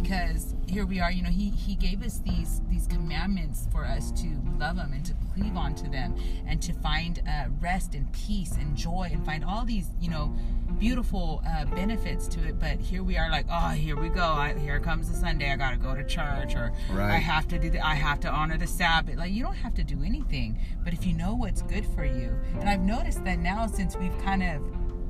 because 0.02 0.54
here 0.68 0.86
we 0.86 1.00
are 1.00 1.12
you 1.12 1.24
know 1.24 1.30
he 1.30 1.50
he 1.50 1.75
gave 1.75 2.04
us 2.04 2.20
these 2.20 2.62
these 2.70 2.86
commandments 2.88 3.68
for 3.72 3.86
us 3.86 4.12
to 4.12 4.28
love 4.60 4.78
him 4.78 4.92
and 4.94 5.06
to 5.06 5.14
cleave 5.34 5.56
onto 5.56 5.90
them 5.90 6.16
and 6.48 6.62
to 6.62 6.74
find 6.74 7.22
uh, 7.28 7.46
rest 7.62 7.96
and 7.96 8.12
peace 8.12 8.54
and 8.60 8.75
joy 8.75 9.10
and 9.12 9.25
find 9.25 9.46
all 9.46 9.64
these 9.64 9.88
you 10.02 10.10
know 10.10 10.36
beautiful 10.80 11.42
uh, 11.48 11.64
benefits 11.66 12.28
to 12.28 12.46
it. 12.46 12.60
But 12.60 12.80
here 12.80 13.04
we 13.04 13.18
are 13.18 13.30
like 13.30 13.46
oh 13.50 13.70
here 13.70 13.96
we 13.96 14.10
go. 14.10 14.25
I, 14.25 14.54
here 14.54 14.80
comes 14.80 15.10
the 15.10 15.18
sunday. 15.18 15.52
I 15.52 15.56
gotta 15.56 15.78
go 15.78 15.96
to 15.96 16.04
church 16.04 16.56
or 16.56 16.74
Right. 16.92 17.12
i 17.16 17.18
have 17.18 17.48
to 17.50 17.58
do 17.60 17.70
the, 17.70 17.80
i 17.80 17.96
have 17.96 18.20
to 18.22 18.30
honor 18.30 18.58
the 18.58 18.68
sabbath. 18.68 19.16
Like 19.16 19.32
you 19.32 19.44
don't 19.44 19.56
have 19.56 19.74
to 19.75 19.84
do 19.84 20.04
anything. 20.04 20.58
But 20.84 20.94
if 20.94 21.06
you 21.06 21.14
know 21.14 21.36
what's 21.36 21.62
good 21.62 21.86
for 21.96 22.04
you 22.06 22.38
and 22.60 22.68
i've 22.70 22.82
noticed 22.82 23.24
that 23.24 23.40
now 23.40 23.68
since 23.68 23.96
we've 23.96 24.18
kind 24.20 24.44
of 24.44 24.62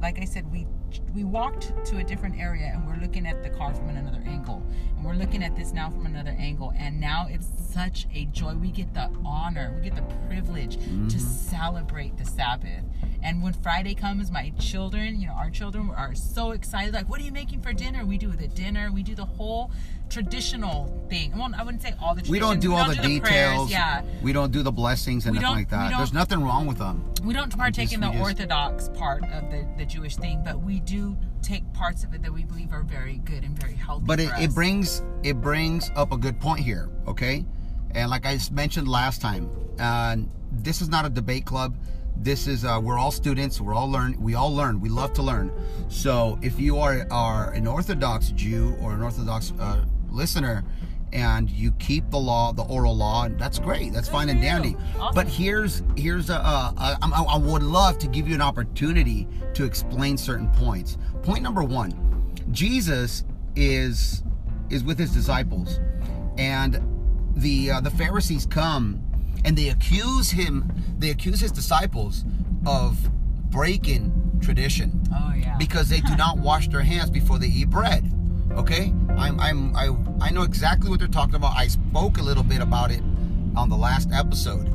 like 0.01 0.19
I 0.21 0.25
said, 0.25 0.44
we 1.15 1.23
walked 1.23 1.73
to 1.85 1.97
a 1.97 2.03
different 2.03 2.37
area 2.37 2.69
and 2.73 2.85
we're 2.85 2.97
looking 2.97 3.25
at 3.25 3.41
the 3.41 3.49
car 3.49 3.73
from 3.73 3.87
another 3.87 4.21
angle, 4.25 4.61
and 4.97 5.05
we're 5.05 5.13
looking 5.13 5.43
at 5.43 5.55
this 5.55 5.71
now 5.71 5.89
from 5.89 6.05
another 6.05 6.35
angle, 6.37 6.73
and 6.77 6.99
now 6.99 7.25
it's 7.29 7.47
such 7.73 8.05
a 8.13 8.25
joy. 8.25 8.53
We 8.53 8.69
get 8.69 8.93
the 8.93 9.09
honor, 9.25 9.73
we 9.75 9.89
get 9.89 9.95
the 9.95 10.15
privilege 10.27 10.75
to 10.75 10.81
mm. 10.81 11.19
celebrate 11.19 12.17
the 12.17 12.25
Sabbath. 12.25 12.83
And 13.23 13.41
when 13.41 13.53
Friday 13.53 13.95
comes, 13.95 14.29
my 14.29 14.51
children, 14.59 15.19
you 15.19 15.27
know, 15.27 15.33
our 15.33 15.49
children 15.49 15.89
are 15.89 16.13
so 16.13 16.51
excited. 16.51 16.93
Like, 16.93 17.09
what 17.09 17.21
are 17.21 17.23
you 17.23 17.31
making 17.31 17.61
for 17.61 17.71
dinner? 17.71 18.05
We 18.05 18.17
do 18.17 18.31
the 18.31 18.49
dinner, 18.49 18.91
we 18.91 19.01
do 19.01 19.15
the 19.15 19.25
whole 19.25 19.71
traditional 20.15 21.05
thing. 21.09 21.37
Well, 21.37 21.51
I 21.57 21.63
wouldn't 21.63 21.83
say 21.83 21.93
all 22.01 22.15
the. 22.15 22.23
we 22.29 22.39
don't 22.39 22.61
do 22.61 22.73
all 22.73 22.87
the 22.87 22.95
prayers, 22.95 23.21
details. 23.21 23.69
yeah, 23.69 24.01
We 24.23 24.31
don't 24.31 24.49
do 24.49 24.63
the 24.63 24.71
blessings 24.71 25.25
and 25.25 25.35
nothing 25.35 25.57
like 25.57 25.69
that. 25.71 25.97
There's 25.97 26.13
nothing 26.13 26.41
wrong 26.41 26.65
with 26.65 26.77
them. 26.77 27.03
we 27.25 27.33
don't 27.33 27.55
partake 27.55 27.89
just- 27.89 27.95
in 27.95 27.99
the 27.99 28.07
just- 28.11 28.21
orthodox 28.21 28.89
part 28.93 29.23
of 29.23 29.51
the, 29.51 29.67
the 29.77 29.85
Jewish 29.85 30.15
thing, 30.15 30.41
but 30.45 30.61
we 30.61 30.79
do 30.79 31.17
take 31.41 31.63
parts 31.73 32.05
of 32.05 32.13
it 32.13 32.21
that 32.21 32.31
we 32.31 32.45
believe 32.45 32.71
are 32.71 32.83
very 32.83 33.17
good 33.25 33.43
and 33.43 33.59
very 33.59 33.73
healthy. 33.75 34.05
But 34.05 34.21
it, 34.21 34.31
it 34.39 34.53
brings 34.55 35.03
it 35.23 35.41
brings 35.41 35.91
up 35.97 36.13
a 36.13 36.17
good 36.17 36.39
point 36.39 36.61
here, 36.61 36.89
okay? 37.07 37.43
And 37.91 38.09
like 38.09 38.25
I 38.25 38.39
mentioned 38.51 38.87
last 38.87 39.19
time, 39.21 39.49
uh, 39.79 40.15
this 40.51 40.81
is 40.81 40.87
not 40.87 41.03
a 41.05 41.09
debate 41.09 41.45
club. 41.45 41.75
This 42.15 42.47
is 42.47 42.63
uh, 42.63 42.79
we're 42.81 42.97
all 42.97 43.11
students. 43.11 43.59
We're 43.59 43.73
all 43.73 43.91
learn. 43.91 44.15
We 44.21 44.35
all 44.35 44.55
learn. 44.55 44.79
We 44.79 44.87
love 44.87 45.11
to 45.13 45.21
learn. 45.21 45.51
So 45.89 46.39
if 46.41 46.57
you 46.57 46.79
are 46.79 47.05
are 47.11 47.51
an 47.51 47.67
Orthodox 47.67 48.29
Jew 48.29 48.77
or 48.81 48.93
an 48.93 49.01
Orthodox 49.01 49.51
uh, 49.59 49.83
listener, 50.15 50.63
and 51.13 51.49
you 51.49 51.71
keep 51.73 52.09
the 52.09 52.17
law, 52.17 52.51
the 52.51 52.63
oral 52.63 52.95
law, 52.95 53.25
and 53.25 53.39
that's 53.39 53.59
great. 53.59 53.93
That's 53.93 54.09
fine 54.09 54.29
and 54.29 54.41
dandy. 54.41 54.75
Awesome. 54.99 55.15
But 55.15 55.27
here's 55.27 55.83
here's 55.95 56.29
a, 56.29 56.35
uh, 56.37 56.73
I, 56.77 56.95
I, 57.01 57.23
I 57.35 57.37
would 57.37 57.63
love 57.63 57.97
to 57.99 58.07
give 58.07 58.27
you 58.27 58.35
an 58.35 58.41
opportunity 58.41 59.27
to 59.53 59.63
explain 59.65 60.17
certain 60.17 60.49
points. 60.51 60.97
Point 61.23 61.41
number 61.43 61.63
one, 61.63 61.93
Jesus 62.51 63.23
is 63.55 64.23
is 64.69 64.83
with 64.83 64.97
his 64.97 65.11
disciples, 65.13 65.79
and 66.37 66.81
the 67.35 67.71
uh, 67.71 67.81
the 67.81 67.91
Pharisees 67.91 68.45
come 68.45 69.01
and 69.45 69.55
they 69.55 69.69
accuse 69.69 70.31
him. 70.31 70.71
They 70.97 71.11
accuse 71.11 71.39
his 71.39 71.51
disciples 71.51 72.25
of 72.65 72.97
breaking 73.51 74.11
tradition 74.41 75.01
Oh 75.13 75.33
yeah. 75.33 75.55
because 75.57 75.87
they 75.87 76.01
do 76.01 76.15
not 76.17 76.37
wash 76.49 76.67
their 76.67 76.81
hands 76.81 77.09
before 77.09 77.37
they 77.39 77.47
eat 77.47 77.69
bread. 77.69 78.11
Okay, 78.55 78.93
I'm, 79.17 79.39
I'm 79.39 79.75
I 79.75 79.95
I 80.21 80.29
know 80.31 80.43
exactly 80.43 80.89
what 80.89 80.99
they're 80.99 81.07
talking 81.09 81.35
about. 81.35 81.57
I 81.57 81.67
spoke 81.67 82.17
a 82.17 82.21
little 82.21 82.43
bit 82.43 82.61
about 82.61 82.89
it 82.89 83.01
on 83.55 83.69
the 83.69 83.75
last 83.75 84.09
episode, 84.13 84.71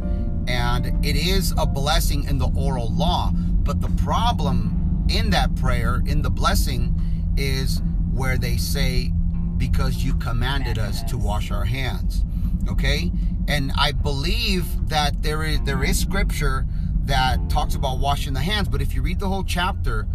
and 0.46 1.04
it 1.04 1.16
is 1.16 1.54
a 1.56 1.66
blessing 1.66 2.24
in 2.24 2.38
the 2.38 2.50
oral 2.54 2.92
law. 2.92 3.30
But 3.32 3.80
the 3.80 3.88
problem 4.02 5.06
in 5.08 5.30
that 5.30 5.54
prayer, 5.56 6.02
in 6.06 6.20
the 6.20 6.30
blessing, 6.30 6.94
is 7.38 7.80
where 8.12 8.36
they 8.36 8.58
say, 8.58 9.12
"Because 9.56 10.04
you 10.04 10.14
commanded 10.14 10.78
us 10.78 11.02
to 11.04 11.16
wash 11.16 11.50
our 11.50 11.64
hands." 11.64 12.24
Okay, 12.68 13.10
and 13.48 13.72
I 13.78 13.92
believe 13.92 14.88
that 14.90 15.22
there 15.22 15.42
is 15.42 15.60
there 15.62 15.82
is 15.82 15.98
scripture 15.98 16.66
that 17.04 17.48
talks 17.48 17.74
about 17.74 17.98
washing 17.98 18.34
the 18.34 18.40
hands, 18.40 18.68
but 18.68 18.82
if 18.82 18.94
you 18.94 19.00
read 19.00 19.18
the 19.18 19.28
whole 19.28 19.42
chapter, 19.42 20.06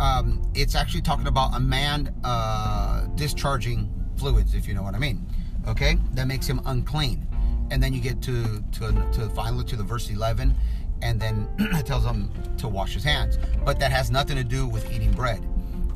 um, 0.00 0.42
it's 0.54 0.74
actually 0.74 1.02
talking 1.02 1.26
about 1.26 1.54
a 1.54 1.60
man 1.60 2.14
uh, 2.24 3.06
discharging 3.14 3.92
fluids, 4.16 4.54
if 4.54 4.66
you 4.66 4.74
know 4.74 4.82
what 4.82 4.94
I 4.94 4.98
mean. 4.98 5.26
Okay, 5.68 5.98
that 6.14 6.26
makes 6.26 6.46
him 6.46 6.60
unclean, 6.64 7.28
and 7.70 7.82
then 7.82 7.92
you 7.92 8.00
get 8.00 8.22
to 8.22 8.64
to 8.72 8.92
to 9.12 9.28
finally 9.34 9.64
to 9.64 9.76
the 9.76 9.84
verse 9.84 10.08
eleven, 10.08 10.54
and 11.02 11.20
then 11.20 11.46
it 11.58 11.84
tells 11.84 12.04
him 12.04 12.32
to 12.56 12.66
wash 12.66 12.94
his 12.94 13.04
hands. 13.04 13.38
But 13.64 13.78
that 13.80 13.92
has 13.92 14.10
nothing 14.10 14.36
to 14.36 14.44
do 14.44 14.66
with 14.66 14.90
eating 14.90 15.12
bread. 15.12 15.46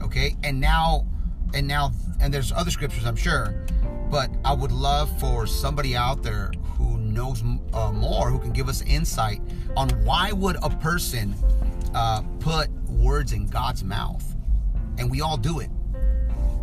Okay, 0.02 0.37
and 0.44 0.61
now 0.61 1.06
and 1.54 1.66
now 1.66 1.92
and 2.20 2.32
there's 2.32 2.52
other 2.52 2.70
scriptures 2.70 3.06
I'm 3.06 3.16
sure, 3.16 3.54
but 4.11 4.30
I 4.44 4.52
would 4.52 4.73
love 4.73 5.18
for 5.18 5.46
somebody 5.46 5.96
out 5.96 6.23
there 6.23 6.52
who 6.76 6.99
knows 6.99 7.42
uh, 7.73 7.90
more, 7.90 8.30
who 8.30 8.38
can 8.38 8.52
give 8.52 8.68
us 8.68 8.82
insight 8.82 9.40
on 9.78 9.88
why 10.04 10.30
would 10.32 10.56
a 10.62 10.68
person 10.68 11.34
uh, 11.94 12.20
put 12.40 12.68
words 13.04 13.32
in 13.32 13.46
God's 13.46 13.84
mouth, 13.84 14.25
and 14.99 15.11
we 15.11 15.20
all 15.20 15.37
do 15.37 15.61
it. 15.61 15.70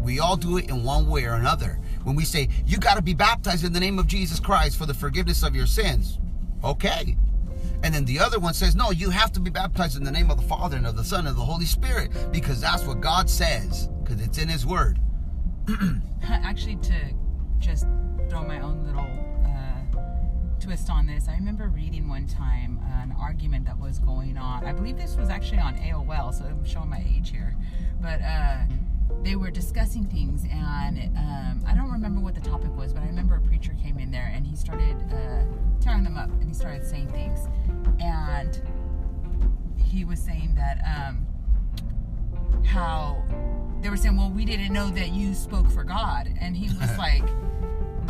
We 0.02 0.20
all 0.20 0.36
do 0.36 0.58
it 0.58 0.70
in 0.70 0.84
one 0.84 1.08
way 1.08 1.26
or 1.26 1.34
another. 1.34 1.80
When 2.04 2.16
we 2.16 2.26
say, 2.26 2.50
You 2.66 2.78
got 2.78 2.96
to 2.96 3.04
be 3.04 3.14
baptized 3.14 3.64
in 3.64 3.72
the 3.72 3.80
name 3.80 4.00
of 4.00 4.08
Jesus 4.08 4.40
Christ 4.40 4.78
for 4.78 4.88
the 4.88 4.94
forgiveness 4.94 5.44
of 5.44 5.56
your 5.56 5.68
sins. 5.68 6.18
Okay. 6.64 7.16
And 7.84 7.94
then 7.94 8.06
the 8.06 8.20
other 8.20 8.40
one 8.40 8.54
says, 8.54 8.76
No, 8.76 8.92
you 8.92 9.12
have 9.12 9.32
to 9.34 9.40
be 9.40 9.52
baptized 9.52 9.98
in 9.98 10.04
the 10.04 10.12
name 10.12 10.32
of 10.32 10.42
the 10.42 10.48
Father 10.48 10.78
and 10.78 10.88
of 10.88 10.96
the 10.96 11.04
Son 11.04 11.22
and 11.22 11.30
of 11.30 11.36
the 11.36 11.44
Holy 11.44 11.66
Spirit 11.66 12.12
because 12.32 12.60
that's 12.60 12.84
what 12.84 13.00
God 13.00 13.30
says, 13.30 13.90
because 14.04 14.20
it's 14.22 14.40
in 14.40 14.50
His 14.50 14.66
Word. 14.66 15.00
actually 16.24 16.78
to 16.78 16.94
just 17.60 17.86
throw 18.30 18.44
my 18.44 18.60
own 18.60 18.84
little 18.86 19.21
twist 20.62 20.90
on 20.90 21.08
this. 21.08 21.28
I 21.28 21.34
remember 21.34 21.68
reading 21.68 22.08
one 22.08 22.28
time 22.28 22.80
an 23.02 23.16
argument 23.20 23.66
that 23.66 23.80
was 23.80 24.00
going 24.00 24.38
on. 24.38 24.64
I 24.64 24.72
believe 24.72 24.98
this 24.98 25.18
was 25.18 25.30
actually 25.30 25.60
on 25.60 25.76
aol 25.78 26.34
so 26.34 26.46
i'm 26.46 26.64
showing 26.64 26.90
my 26.90 27.04
age 27.08 27.32
here. 27.32 27.56
But 28.02 28.22
uh, 28.22 28.60
they 29.24 29.36
were 29.36 29.52
discussing 29.52 30.06
things 30.06 30.46
and 30.50 30.98
um, 31.18 31.64
i 31.68 31.76
don't 31.76 31.92
remember 31.92 32.22
what 32.22 32.34
the 32.34 32.40
topic 32.42 32.76
was 32.78 32.94
but 32.94 33.04
i 33.04 33.06
remember 33.06 33.36
a 33.36 33.42
preacher 33.42 33.76
came 33.84 34.00
in 34.00 34.10
there 34.10 34.32
and 34.34 34.48
he 34.48 34.56
started 34.56 34.96
uh, 35.12 35.44
tearing 35.82 36.04
them 36.04 36.16
up 36.16 36.30
and 36.30 36.48
he 36.48 36.54
started 36.54 36.86
saying 36.86 37.10
things. 37.10 37.48
And 38.00 38.62
he 39.78 40.06
was 40.06 40.20
saying 40.20 40.56
that 40.56 40.82
um, 40.86 41.28
how 42.66 43.24
they 43.82 43.90
were 43.90 43.98
saying, 43.98 44.16
"Well, 44.16 44.30
we 44.30 44.46
didn't 44.46 44.72
know 44.72 44.90
that 44.92 45.10
you 45.10 45.34
spoke 45.34 45.70
for 45.70 45.84
God," 45.84 46.34
and 46.40 46.56
he 46.56 46.68
was 46.78 46.98
like, 46.98 47.28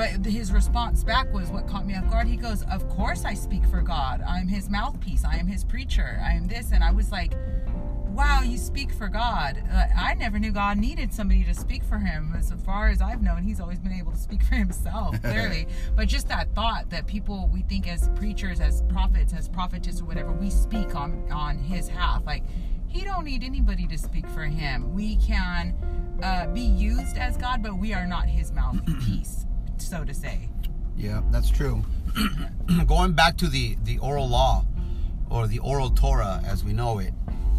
but 0.02 0.26
his 0.26 0.52
response 0.52 1.04
back 1.04 1.32
was 1.32 1.50
what 1.50 1.68
caught 1.68 1.86
me 1.86 1.96
off 1.96 2.10
guard. 2.10 2.28
He 2.28 2.36
goes, 2.36 2.64
"Of 2.64 2.88
course 2.90 3.24
I 3.24 3.36
speak 3.36 3.66
for 3.68 3.82
God. 3.82 4.24
I'm 4.28 4.48
His 4.48 4.70
mouthpiece. 4.70 5.24
I 5.24 5.36
am 5.36 5.46
His 5.46 5.64
preacher. 5.64 6.20
I 6.24 6.34
am 6.34 6.48
this," 6.48 6.72
and 6.72 6.84
I 6.84 6.92
was 6.92 7.12
like. 7.12 7.34
Wow, 8.12 8.42
you 8.42 8.58
speak 8.58 8.92
for 8.92 9.08
God. 9.08 9.64
Uh, 9.72 9.86
I 9.98 10.16
never 10.16 10.38
knew 10.38 10.52
God 10.52 10.78
needed 10.78 11.14
somebody 11.14 11.46
to 11.46 11.54
speak 11.54 11.82
for 11.82 11.98
him. 11.98 12.34
As 12.38 12.52
far 12.66 12.90
as 12.90 13.02
I've 13.02 13.22
known, 13.22 13.42
he's 13.42 13.62
always 13.62 13.80
been 13.80 13.94
able 13.94 14.12
to 14.12 14.18
speak 14.18 14.44
for 14.44 14.56
himself, 14.56 15.16
clearly. 15.24 15.66
but 15.96 16.10
just 16.10 16.28
that 16.28 16.54
thought 16.54 16.90
that 16.90 17.08
people 17.08 17.50
we 17.54 17.62
think 17.62 17.88
as 17.88 18.10
preachers, 18.16 18.60
as 18.60 18.82
prophets, 18.90 19.32
as 19.32 19.48
prophetess 19.48 20.02
or 20.02 20.06
whatever, 20.06 20.34
we 20.34 20.50
speak 20.50 20.94
on 20.94 21.26
on 21.32 21.58
his 21.60 21.88
half. 21.88 22.26
Like 22.26 22.44
he 22.86 23.06
don't 23.06 23.24
need 23.24 23.46
anybody 23.46 23.88
to 23.88 23.98
speak 23.98 24.28
for 24.28 24.44
him. 24.44 24.94
We 24.94 25.16
can 25.16 25.74
uh, 26.22 26.48
be 26.48 26.60
used 26.60 27.18
as 27.18 27.38
God, 27.38 27.64
but 27.64 27.78
we 27.78 27.94
are 27.94 28.06
not 28.06 28.28
his 28.28 28.52
mouthpiece, 28.52 29.46
so 29.88 30.04
to 30.04 30.14
say. 30.14 30.50
Yeah, 30.98 31.22
that's 31.32 31.50
true. 31.50 31.84
Going 32.88 33.14
back 33.14 33.38
to 33.38 33.48
the 33.48 33.76
the 33.84 33.98
oral 34.00 34.28
law 34.30 34.66
or 35.30 35.48
the 35.48 35.60
oral 35.60 35.90
Torah 35.90 36.42
as 36.46 36.64
we 36.64 36.74
know 36.74 37.00
it, 37.00 37.14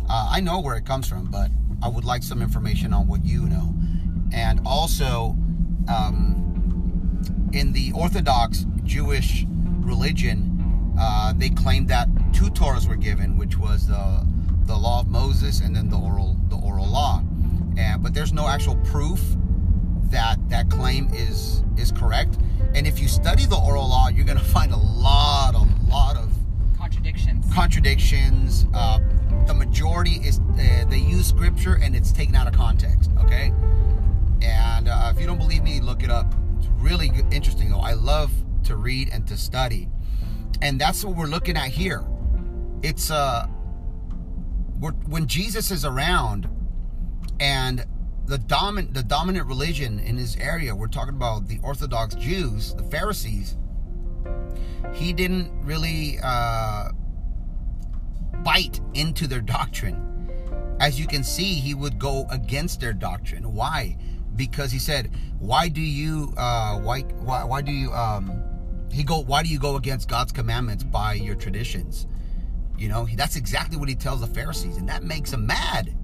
Uh, 0.09 0.29
I 0.37 0.41
know 0.41 0.61
where 0.61 0.77
it 0.77 0.85
comes 0.85 1.09
from, 1.09 1.27
but 1.31 1.51
I 1.83 1.89
would 1.89 2.05
like 2.05 2.23
some 2.23 2.43
information 2.43 2.93
on 2.93 3.07
what 3.09 3.25
you 3.25 3.49
know. 3.49 3.73
And 4.33 4.61
also, 4.67 5.37
um, 5.89 7.51
in 7.53 7.73
the 7.73 7.93
Orthodox 7.93 8.67
Jewish 8.85 9.47
religion, 9.81 10.95
uh, 11.01 11.33
they 11.37 11.49
claim 11.51 11.87
that 11.87 12.09
two 12.33 12.51
Torahs 12.51 12.87
were 12.89 12.97
given, 12.97 13.37
which 13.39 13.57
was 13.59 13.87
the 13.87 14.27
the 14.67 14.77
law 14.77 15.01
of 15.01 15.09
Moses 15.09 15.61
and 15.61 15.75
then 15.75 15.89
the 15.89 15.97
oral 15.99 16.37
the 16.49 16.57
oral 16.57 16.87
law. 16.87 17.23
And 17.77 18.03
but 18.03 18.13
there's 18.15 18.33
no 18.33 18.47
actual 18.49 18.77
proof 18.93 19.21
that 20.13 20.39
that 20.49 20.71
claim 20.71 21.09
is 21.13 21.63
is 21.77 21.91
correct. 21.93 22.39
And 22.75 22.87
if 22.87 23.01
you 23.01 23.09
study 23.09 23.45
the 23.45 23.57
oral 23.59 23.89
law, 23.89 24.09
you're 24.09 24.25
going 24.25 24.39
to 24.39 24.45
find 24.45 24.73
a 24.73 24.77
lot, 24.77 25.55
a 25.55 25.91
lot 25.91 26.17
of 26.17 26.33
Contradictions. 26.79 27.53
contradictions. 27.53 28.67
Uh, 28.73 29.01
the 29.47 29.55
majority 29.55 30.13
is 30.27 30.39
uh, 30.39 30.85
they 30.89 30.99
use 30.99 31.27
scripture 31.27 31.75
and 31.83 31.95
it's 31.97 32.13
taken 32.13 32.35
out 32.35 32.47
of 32.47 32.55
context. 32.55 33.11
Okay, 33.25 33.53
and 34.41 34.89
uh, 34.89 35.13
if 35.15 35.21
you 35.21 35.27
don't 35.27 35.39
believe 35.39 35.63
me, 35.63 35.81
look 35.81 36.03
it 36.03 36.11
up. 36.11 36.35
It's 36.59 36.69
really 36.79 37.09
good, 37.09 37.33
interesting 37.33 37.71
though. 37.71 37.81
I 37.81 37.93
love 37.95 38.31
to 38.65 38.77
read 38.77 39.11
and 39.13 39.27
to 39.29 39.37
study, 39.37 39.89
and 40.63 40.81
that's 40.81 41.05
what 41.05 41.17
we're 41.17 41.27
looking 41.27 41.57
at 41.57 41.69
here. 41.69 42.05
It's 42.83 43.11
uh, 43.11 43.47
we're, 44.81 44.93
when 44.93 45.27
Jesus 45.27 45.71
is 45.71 45.85
around, 45.85 46.49
and 47.41 47.85
the 48.27 48.39
dominant 48.39 48.95
the 48.95 49.03
dominant 49.03 49.47
religion 49.47 49.99
in 49.99 50.17
his 50.17 50.37
area. 50.37 50.75
We're 50.75 50.87
talking 50.87 51.15
about 51.15 51.49
the 51.49 51.59
Orthodox 51.63 52.15
Jews, 52.15 52.75
the 52.75 52.85
Pharisees. 52.85 53.57
He 54.95 55.13
didn't 55.13 55.51
really 55.65 56.19
uh, 56.23 56.91
bite 58.43 58.81
into 58.95 59.27
their 59.27 59.41
doctrine. 59.41 60.09
As 60.81 60.99
you 60.99 61.07
can 61.07 61.23
see, 61.23 61.55
he 61.55 61.75
would 61.75 61.99
go 61.99 62.27
against 62.31 62.81
their 62.81 62.93
doctrine. 62.93 63.53
Why? 63.55 63.97
Because 64.35 64.73
he 64.73 64.79
said, 64.79 65.11
"Why 65.39 65.69
do 65.69 65.81
you? 65.81 66.33
Uh, 66.37 66.79
why, 66.79 67.01
why? 67.01 67.45
Why 67.45 67.63
do 67.63 67.73
you? 67.73 67.93
Um, 67.93 68.43
he 68.91 69.05
go? 69.05 69.21
Why 69.23 69.43
do 69.43 69.49
you 69.49 69.59
go 69.59 69.77
against 69.77 70.09
God's 70.09 70.33
commandments 70.33 70.85
by 70.85 71.15
your 71.15 71.35
traditions? 71.35 72.07
You 72.79 72.89
know, 72.89 73.07
that's 73.15 73.37
exactly 73.37 73.77
what 73.77 73.89
he 73.89 73.95
tells 73.95 74.21
the 74.21 74.27
Pharisees, 74.27 74.77
and 74.77 74.89
that 74.89 75.05
makes 75.05 75.31
them 75.31 75.47
mad. 75.47 75.95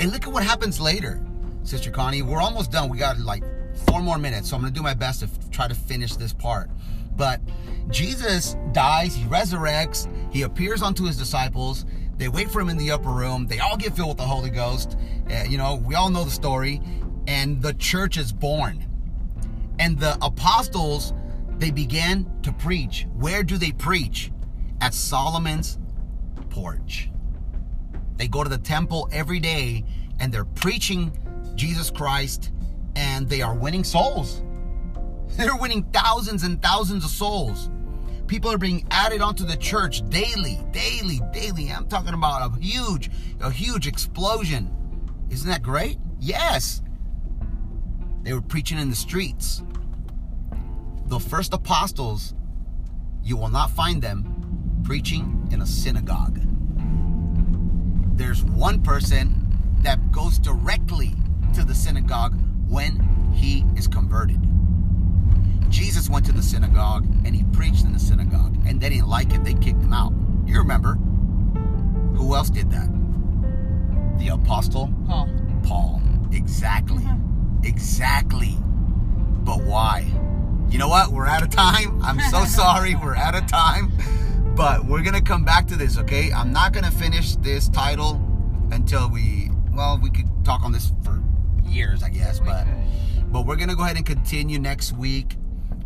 And 0.00 0.12
look 0.12 0.26
at 0.26 0.32
what 0.32 0.42
happens 0.42 0.80
later, 0.80 1.20
Sister 1.62 1.90
Connie. 1.90 2.22
We're 2.22 2.40
almost 2.40 2.70
done. 2.70 2.88
We 2.88 2.98
got 2.98 3.18
like 3.18 3.42
four 3.88 4.00
more 4.00 4.18
minutes, 4.18 4.50
so 4.50 4.56
I'm 4.56 4.62
going 4.62 4.72
to 4.72 4.78
do 4.78 4.82
my 4.82 4.94
best 4.94 5.20
to 5.20 5.26
f- 5.26 5.50
try 5.50 5.68
to 5.68 5.74
finish 5.74 6.16
this 6.16 6.32
part. 6.32 6.70
But 7.16 7.40
Jesus 7.88 8.56
dies, 8.72 9.14
he 9.14 9.24
resurrects, 9.24 10.08
he 10.32 10.42
appears 10.42 10.82
unto 10.82 11.04
his 11.04 11.16
disciples. 11.16 11.86
They 12.16 12.28
wait 12.28 12.50
for 12.50 12.60
him 12.60 12.68
in 12.68 12.78
the 12.78 12.90
upper 12.90 13.10
room. 13.10 13.46
They 13.46 13.58
all 13.58 13.76
get 13.76 13.94
filled 13.94 14.08
with 14.08 14.18
the 14.18 14.24
Holy 14.24 14.50
Ghost. 14.50 14.96
Uh, 15.30 15.44
you 15.48 15.58
know, 15.58 15.76
we 15.76 15.94
all 15.94 16.10
know 16.10 16.24
the 16.24 16.30
story. 16.30 16.80
And 17.26 17.60
the 17.60 17.74
church 17.74 18.16
is 18.16 18.32
born. 18.32 18.84
And 19.78 19.98
the 19.98 20.16
apostles, 20.22 21.12
they 21.58 21.70
began 21.70 22.30
to 22.42 22.52
preach. 22.52 23.06
Where 23.14 23.42
do 23.42 23.58
they 23.58 23.72
preach? 23.72 24.32
At 24.80 24.94
Solomon's 24.94 25.78
porch. 26.48 27.10
They 28.16 28.28
go 28.28 28.42
to 28.42 28.50
the 28.50 28.58
temple 28.58 29.08
every 29.12 29.40
day 29.40 29.84
and 30.20 30.32
they're 30.32 30.44
preaching 30.44 31.12
Jesus 31.54 31.90
Christ 31.90 32.50
and 32.94 33.28
they 33.28 33.42
are 33.42 33.54
winning 33.54 33.84
souls. 33.84 34.42
They're 35.36 35.56
winning 35.56 35.82
thousands 35.92 36.44
and 36.44 36.62
thousands 36.62 37.04
of 37.04 37.10
souls. 37.10 37.68
People 38.26 38.50
are 38.50 38.58
being 38.58 38.86
added 38.90 39.20
onto 39.20 39.44
the 39.44 39.56
church 39.56 40.08
daily, 40.08 40.58
daily, 40.72 41.20
daily. 41.32 41.70
I'm 41.70 41.86
talking 41.88 42.14
about 42.14 42.50
a 42.50 42.60
huge, 42.60 43.10
a 43.40 43.50
huge 43.50 43.86
explosion. 43.86 44.74
Isn't 45.28 45.48
that 45.50 45.62
great? 45.62 45.98
Yes. 46.18 46.80
They 48.22 48.32
were 48.32 48.40
preaching 48.40 48.78
in 48.78 48.88
the 48.88 48.96
streets. 48.96 49.62
The 51.06 51.20
first 51.20 51.52
apostles, 51.52 52.34
you 53.22 53.36
will 53.36 53.50
not 53.50 53.70
find 53.70 54.00
them 54.00 54.80
preaching 54.84 55.48
in 55.52 55.60
a 55.60 55.66
synagogue. 55.66 56.40
There's 58.16 58.42
one 58.42 58.82
person 58.82 59.46
that 59.82 60.10
goes 60.10 60.38
directly 60.38 61.12
to 61.54 61.64
the 61.64 61.74
synagogue 61.74 62.34
when 62.68 62.98
he 63.34 63.64
is 63.76 63.86
converted. 63.86 64.40
Jesus 65.68 66.08
went 66.08 66.24
to 66.26 66.32
the 66.32 66.42
synagogue 66.42 67.06
and 67.26 67.34
he 67.34 67.44
preached 67.52 67.84
in 67.84 67.92
the 67.92 67.98
synagogue, 67.98 68.56
and 68.66 68.80
they 68.80 68.88
didn't 68.88 69.08
like 69.08 69.34
it. 69.34 69.44
They 69.44 69.52
kicked 69.52 69.82
him 69.82 69.92
out. 69.92 70.12
You 70.46 70.58
remember? 70.58 70.94
Who 72.16 72.34
else 72.34 72.48
did 72.48 72.70
that? 72.70 72.88
The 74.18 74.28
apostle 74.28 74.90
Paul. 75.06 75.28
Paul. 75.62 76.02
Exactly. 76.32 77.04
Uh-huh. 77.04 77.16
Exactly. 77.64 78.56
But 79.44 79.62
why? 79.62 80.10
You 80.70 80.78
know 80.78 80.88
what? 80.88 81.12
We're 81.12 81.26
out 81.26 81.42
of 81.42 81.50
time. 81.50 82.02
I'm 82.02 82.18
so 82.30 82.44
sorry. 82.46 82.94
We're 82.94 83.14
out 83.14 83.34
of 83.34 83.46
time. 83.46 83.92
But 84.56 84.86
we're 84.86 85.02
to 85.12 85.20
come 85.20 85.44
back 85.44 85.66
to 85.66 85.76
this, 85.76 85.98
okay? 85.98 86.32
I'm 86.32 86.50
not 86.50 86.72
to 86.86 86.90
finish 86.90 87.36
this 87.36 87.68
title 87.68 88.18
until 88.72 89.10
we, 89.10 89.50
well, 89.74 90.00
we 90.02 90.08
could 90.08 90.26
talk 90.46 90.62
on 90.62 90.72
this 90.72 90.92
for 91.04 91.22
years, 91.66 92.02
I 92.02 92.08
guess. 92.08 92.40
But 92.40 92.66
but 93.26 93.44
we're 93.44 93.56
to 93.68 93.76
go 93.76 93.82
ahead 93.82 93.96
and 93.98 94.06
continue 94.06 94.58
next 94.58 94.94
week 94.94 95.36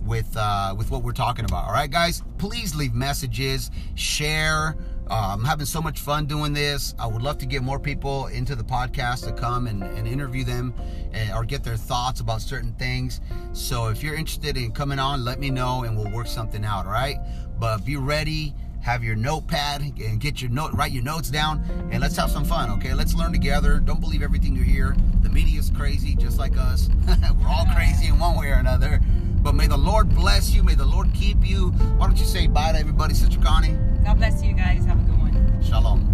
with 0.05 0.37
uh, 0.37 0.77
with 0.79 0.93
what 0.93 1.03
we're 1.03 1.11
talking 1.11 1.45
about. 1.47 1.67
All 1.67 1.73
right, 1.73 1.91
guys, 1.91 2.23
please 2.39 2.77
leave 2.77 2.95
messages, 2.95 3.73
share. 3.97 4.77
Uh, 5.11 5.35
I'm 5.35 5.45
having 5.45 5.67
so 5.67 5.83
much 5.83 5.99
fun 5.99 6.27
doing 6.27 6.53
this. 6.53 6.95
I 6.97 7.09
would 7.09 7.23
love 7.23 7.39
to 7.39 7.47
get 7.47 7.65
more 7.65 7.81
people 7.81 8.29
into 8.29 8.55
the 8.55 8.63
podcast 8.63 9.25
to 9.25 9.33
come 9.33 9.67
and, 9.67 9.83
and 9.83 10.07
interview 10.07 10.45
them 10.45 10.73
and, 11.13 11.33
or 11.33 11.45
get 11.45 11.65
their 11.65 11.77
thoughts 11.77 12.21
about 12.21 12.41
certain 12.41 12.73
things. 12.75 13.21
So 13.53 13.89
if 13.89 14.05
you're 14.05 14.15
interested 14.15 14.57
in 14.57 14.71
coming 14.71 15.01
on, 15.01 15.25
let 15.25 15.41
me 15.41 15.51
know 15.51 15.83
and 15.83 15.97
we'll 15.97 16.13
work 16.13 16.29
something 16.29 16.65
out. 16.65 16.87
All 16.87 16.93
right, 16.93 17.17
but 17.61 17.85
be 17.85 17.97
ready. 17.97 18.55
Have 18.81 19.05
your 19.05 19.15
notepad 19.15 19.83
and 19.83 20.19
get 20.19 20.41
your 20.41 20.51
note, 20.51 20.73
write 20.73 20.91
your 20.91 21.03
notes 21.03 21.29
down, 21.29 21.63
and 21.93 22.01
let's 22.01 22.17
have 22.17 22.31
some 22.31 22.47
fun. 22.47 22.71
Okay, 22.71 22.95
let's 22.95 23.15
learn 23.15 23.31
together. 23.31 23.79
Don't 23.79 24.01
believe 24.01 24.23
everything 24.23 24.57
you 24.57 24.63
hear. 24.63 24.97
The 25.23 25.29
media 25.29 25.61
is 25.61 25.71
crazy, 25.77 26.15
just 26.15 26.39
like 26.39 26.57
us. 26.57 26.89
We're 27.39 27.47
all 27.47 27.67
crazy 27.75 28.07
in 28.07 28.19
one 28.19 28.39
way 28.39 28.49
or 28.49 28.55
another. 28.55 29.01
But 29.43 29.55
may 29.55 29.67
the 29.67 29.77
Lord 29.77 30.09
bless 30.15 30.55
you. 30.55 30.63
May 30.63 30.75
the 30.75 30.87
Lord 30.87 31.13
keep 31.13 31.47
you. 31.47 31.69
Why 31.99 32.07
don't 32.07 32.19
you 32.19 32.25
say 32.25 32.47
bye 32.47 32.73
to 32.73 32.79
everybody, 32.79 33.13
Sister 33.13 33.39
Connie? 33.39 33.77
God 34.05 34.17
bless 34.17 34.43
you 34.43 34.55
guys. 34.55 34.87
Have 34.87 34.99
a 34.99 35.03
good 35.03 35.19
one. 35.19 35.63
Shalom. 35.63 36.10